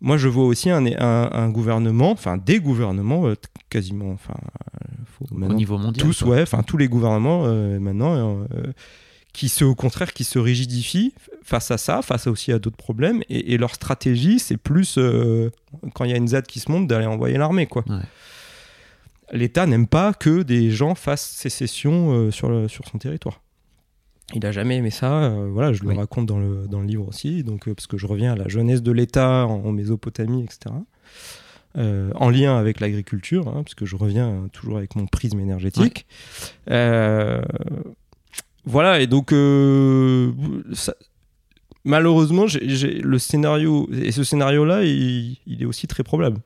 Moi, 0.00 0.16
je 0.16 0.28
vois 0.28 0.44
aussi 0.44 0.70
un, 0.70 0.84
un, 0.86 1.30
un 1.32 1.48
gouvernement, 1.50 2.12
enfin 2.12 2.36
des 2.36 2.60
gouvernements, 2.60 3.26
euh, 3.26 3.34
quasiment, 3.68 4.10
enfin, 4.12 4.34
au 5.30 5.52
niveau 5.54 5.76
mondial. 5.76 6.06
tous, 6.06 6.22
quoi. 6.22 6.36
ouais, 6.36 6.42
enfin 6.42 6.62
tous 6.62 6.76
les 6.76 6.88
gouvernements 6.88 7.42
maintenant, 7.80 8.44
qui 9.32 9.48
se, 9.48 9.64
au 9.64 9.74
contraire, 9.74 10.12
qui 10.12 10.24
se 10.24 10.38
rigidifient 10.38 11.12
face 11.42 11.70
à 11.70 11.78
ça, 11.78 12.02
face 12.02 12.26
aussi 12.26 12.52
à 12.52 12.58
d'autres 12.58 12.76
problèmes, 12.76 13.22
et, 13.28 13.54
et 13.54 13.58
leur 13.58 13.74
stratégie, 13.74 14.38
c'est 14.38 14.56
plus 14.56 14.96
euh, 14.98 15.50
quand 15.94 16.04
il 16.04 16.10
y 16.10 16.14
a 16.14 16.16
une 16.16 16.28
ZAD 16.28 16.46
qui 16.46 16.60
se 16.60 16.70
monte 16.70 16.86
d'aller 16.88 17.06
envoyer 17.06 17.38
l'armée, 17.38 17.66
quoi. 17.66 17.84
Ouais. 17.88 18.00
L'État 19.32 19.66
n'aime 19.66 19.86
pas 19.86 20.14
que 20.14 20.42
des 20.42 20.70
gens 20.70 20.94
fassent 20.94 21.28
sécession 21.28 22.12
euh, 22.12 22.30
sur, 22.30 22.48
le- 22.48 22.66
sur 22.68 22.86
son 22.88 22.98
territoire. 22.98 23.40
Il 24.34 24.44
a 24.44 24.52
jamais 24.52 24.76
aimé 24.76 24.90
ça, 24.90 25.24
euh, 25.24 25.48
voilà, 25.50 25.72
je 25.72 25.82
le 25.82 25.88
Oui. 25.90 25.96
raconte 25.96 26.26
dans 26.26 26.38
le, 26.38 26.66
dans 26.68 26.80
le 26.80 26.86
livre 26.86 27.06
aussi, 27.08 27.44
donc, 27.44 27.68
parce 27.72 27.86
que 27.86 27.96
je 27.98 28.06
reviens 28.06 28.32
à 28.32 28.36
la 28.36 28.48
jeunesse 28.48 28.82
de 28.82 28.92
l'État 28.92 29.46
en, 29.46 29.64
en 29.66 29.72
Mésopotamie, 29.72 30.44
etc. 30.44 30.74
Euh, 31.76 32.10
en 32.14 32.30
lien 32.30 32.56
avec 32.58 32.80
l'agriculture, 32.80 33.48
hein, 33.48 33.62
parce 33.62 33.74
que 33.74 33.84
je 33.86 33.94
reviens 33.96 34.48
toujours 34.52 34.78
avec 34.78 34.96
mon 34.96 35.06
prisme 35.06 35.38
énergétique. 35.40 36.06
Euh, 36.70 37.42
voilà, 38.68 39.00
et 39.00 39.06
donc, 39.06 39.32
euh, 39.32 40.30
ça- 40.72 40.94
malheureusement, 41.84 42.46
j'ai- 42.46 43.00
le 43.00 43.18
scénario, 43.18 43.88
et 43.92 44.12
ce 44.12 44.22
scénario-là, 44.24 44.84
il, 44.84 45.38
il 45.46 45.62
est 45.62 45.66
aussi 45.66 45.86
très 45.86 46.02
probable. 46.04 46.38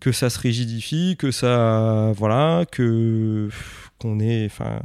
Que 0.00 0.12
ça 0.12 0.28
se 0.28 0.38
rigidifie, 0.38 1.16
que 1.18 1.30
ça. 1.30 2.12
Voilà, 2.16 2.66
que. 2.70 3.48
qu'on 3.98 4.20
est. 4.20 4.44
Enfin. 4.44 4.80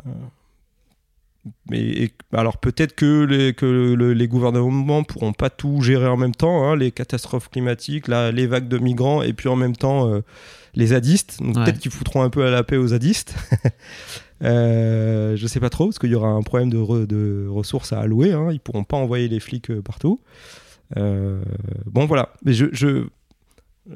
Mais 1.69 2.11
alors 2.33 2.57
peut-être 2.57 2.93
que, 2.95 3.23
les, 3.25 3.53
que 3.53 3.65
le- 3.65 4.13
les 4.13 4.27
gouvernements 4.27 5.03
pourront 5.03 5.33
pas 5.33 5.49
tout 5.49 5.81
gérer 5.81 6.07
en 6.07 6.17
même 6.17 6.35
temps, 6.35 6.63
hein, 6.65 6.75
les 6.75 6.91
catastrophes 6.91 7.49
climatiques, 7.49 8.07
la- 8.07 8.31
les 8.31 8.45
vagues 8.47 8.67
de 8.67 8.77
migrants, 8.77 9.21
et 9.23 9.33
puis 9.33 9.49
en 9.49 9.55
même 9.55 9.75
temps 9.75 10.07
euh, 10.09 10.21
les 10.75 10.87
zadistes. 10.87 11.37
Donc 11.41 11.55
Ouais. 11.57 11.63
peut-être 11.65 11.79
qu'ils 11.79 11.91
foutront 11.91 12.21
un 12.23 12.29
peu 12.29 12.45
à 12.45 12.51
la 12.51 12.63
paix 12.63 12.77
aux 12.77 12.87
zadistes. 12.87 13.35
Euh, 14.43 15.35
je 15.35 15.47
sais 15.47 15.59
pas 15.59 15.69
trop, 15.69 15.85
parce 15.87 15.99
qu'il 15.99 16.09
y 16.11 16.15
aura 16.15 16.29
un 16.29 16.41
problème 16.41 16.69
de, 16.69 16.77
re- 16.77 17.05
de 17.05 17.47
ressources 17.49 17.91
à 17.93 17.99
allouer. 17.99 18.31
Hein. 18.33 18.49
Ils 18.51 18.59
pourront 18.59 18.83
pas 18.83 18.97
envoyer 18.97 19.27
les 19.27 19.39
flics 19.39 19.69
euh, 19.71 19.81
partout. 19.81 20.21
Euh, 20.97 21.41
bon, 21.85 22.05
voilà. 22.05 22.29
Mais 22.45 22.53
je, 22.53 22.65
je... 22.71 23.05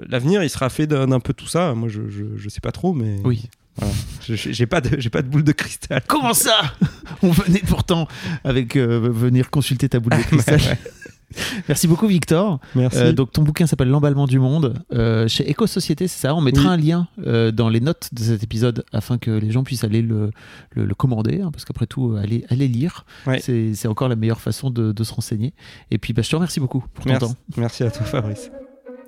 L'avenir, 0.09 0.43
il 0.43 0.49
sera 0.49 0.69
fait 0.69 0.87
d'un 0.87 1.19
peu 1.19 1.33
tout 1.33 1.47
ça. 1.47 1.73
Moi, 1.75 1.87
je, 1.87 2.09
je, 2.09 2.23
je 2.35 2.49
sais 2.49 2.61
pas 2.61 2.71
trop, 2.71 2.93
mais. 2.93 3.17
Oui. 3.23 3.43
Voilà. 3.77 3.93
J'ai 4.27 4.65
pas, 4.67 4.81
de- 4.81 4.99
j'ai 4.99 5.09
pas 5.09 5.21
de 5.21 5.27
boule 5.27 5.43
de 5.43 5.51
cristal. 5.51 6.01
Comment 6.07 6.33
ça? 6.33 6.55
On 7.23 7.31
venait 7.31 7.61
pourtant 7.67 8.07
avec 8.43 8.75
euh, 8.75 8.99
venir 9.11 9.49
consulter 9.49 9.89
ta 9.89 9.99
boule 9.99 10.17
de 10.17 10.23
cristal. 10.23 10.77
Merci 11.67 11.87
beaucoup 11.87 12.07
Victor. 12.07 12.59
Merci. 12.75 12.97
Euh, 12.99 13.11
donc 13.13 13.31
ton 13.31 13.41
bouquin 13.43 13.65
s'appelle 13.67 13.87
L'emballement 13.89 14.27
du 14.27 14.39
monde 14.39 14.75
euh, 14.93 15.27
chez 15.27 15.49
Éco-Société, 15.49 16.07
c'est 16.07 16.19
ça 16.27 16.35
On 16.35 16.41
mettra 16.41 16.63
Oui. 16.63 16.69
un 16.69 16.77
lien 16.77 17.07
euh, 17.25 17.51
dans 17.51 17.69
les 17.69 17.79
notes 17.79 18.09
de 18.13 18.19
cet 18.21 18.43
épisode 18.43 18.85
afin 18.93 19.17
que 19.17 19.31
les 19.31 19.51
gens 19.51 19.63
puissent 19.63 19.83
aller 19.83 20.01
le, 20.01 20.31
le- 20.71 20.85
le 20.85 20.95
commander, 20.95 21.41
hein, 21.41 21.49
parce 21.51 21.65
qu'après 21.65 21.87
tout, 21.87 22.15
aller, 22.21 22.45
aller 22.49 22.67
lire, 22.67 23.05
Ouais. 23.25 23.39
c'est 23.39 23.73
c'est 23.73 23.87
encore 23.87 24.09
la 24.09 24.15
meilleure 24.15 24.41
façon 24.41 24.69
de, 24.69 24.91
de 24.91 25.03
se 25.03 25.13
renseigner. 25.13 25.53
Et 25.91 25.97
puis 25.97 26.13
bah, 26.13 26.21
je 26.21 26.29
te 26.29 26.35
remercie 26.35 26.59
beaucoup 26.59 26.83
pour 26.93 27.03
ton 27.05 27.09
merci, 27.11 27.25
temps. 27.27 27.35
merci 27.57 27.83
à 27.83 27.91
toi, 27.91 28.05
Fabrice. 28.05 28.51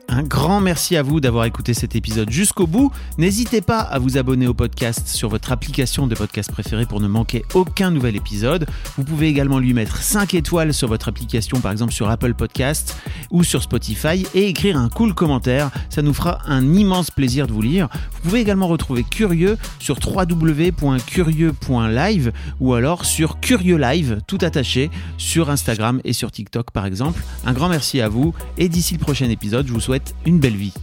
Un 0.08 0.24
grand 0.24 0.62
merci 0.62 0.96
à 0.96 1.04
vous 1.04 1.20
d'avoir 1.20 1.44
écouté 1.46 1.74
cet 1.74 1.96
épisode 1.96 2.30
jusqu'au 2.30 2.68
bout. 2.68 2.92
N'hésitez 3.18 3.62
pas 3.62 3.80
à 3.80 3.98
vous 3.98 4.18
abonner 4.18 4.46
au 4.48 4.54
podcast 4.54 5.08
sur 5.08 5.30
votre 5.30 5.52
application 5.52 6.06
de 6.08 6.14
podcast 6.16 6.52
préférée 6.52 6.86
pour 6.86 7.02
ne 7.02 7.08
manquer 7.08 7.44
aucun 7.54 7.92
nouvel 7.92 8.16
épisode. 8.16 8.68
Vous 8.98 9.04
pouvez 9.04 9.28
également 9.28 9.60
lui 9.60 9.74
mettre 9.74 9.98
5 9.98 10.34
étoiles 10.36 10.74
sur 10.74 10.88
votre 10.88 11.10
application, 11.10 11.60
par 11.60 11.72
exemple 11.72 11.92
sur 11.92 12.08
Apple 12.10 12.36
Podcast 12.36 12.96
ou 13.32 13.44
sur 13.44 13.64
Spotify, 13.64 14.28
et 14.36 14.48
écrire 14.48 14.78
un 14.78 14.90
cool 14.90 15.16
commentaire. 15.16 15.72
Ça 15.90 16.04
nous 16.04 16.14
fera 16.14 16.38
un 16.46 16.74
immense 16.74 17.10
plaisir 17.10 17.48
de 17.48 17.54
vous 17.54 17.64
lire. 17.64 17.90
Vous 18.14 18.20
pouvez 18.30 18.42
également 18.42 18.68
retrouver 18.68 19.04
Curieux 19.04 19.58
sur 19.80 19.98
www.curieux.live 20.06 22.32
ou 22.60 22.74
alors 22.74 23.06
sur 23.06 23.40
Curieux 23.40 23.78
Live, 23.78 24.20
tout 24.28 24.40
attaché, 24.42 24.92
sur 25.18 25.50
Instagram 25.50 26.00
et 26.04 26.14
sur 26.14 26.32
TikTok 26.32 26.70
par 26.72 26.86
exemple. 26.86 27.24
Un 27.46 27.54
grand 27.54 27.70
merci 27.70 28.02
à 28.02 28.08
vous 28.08 28.36
et 28.58 28.70
d'ici 28.70 28.94
le 28.94 29.00
prochain 29.00 29.30
épisode, 29.30 29.68
je 29.68 29.74
vous 29.74 29.80
une 30.26 30.40
belle 30.40 30.56
vie. 30.56 30.74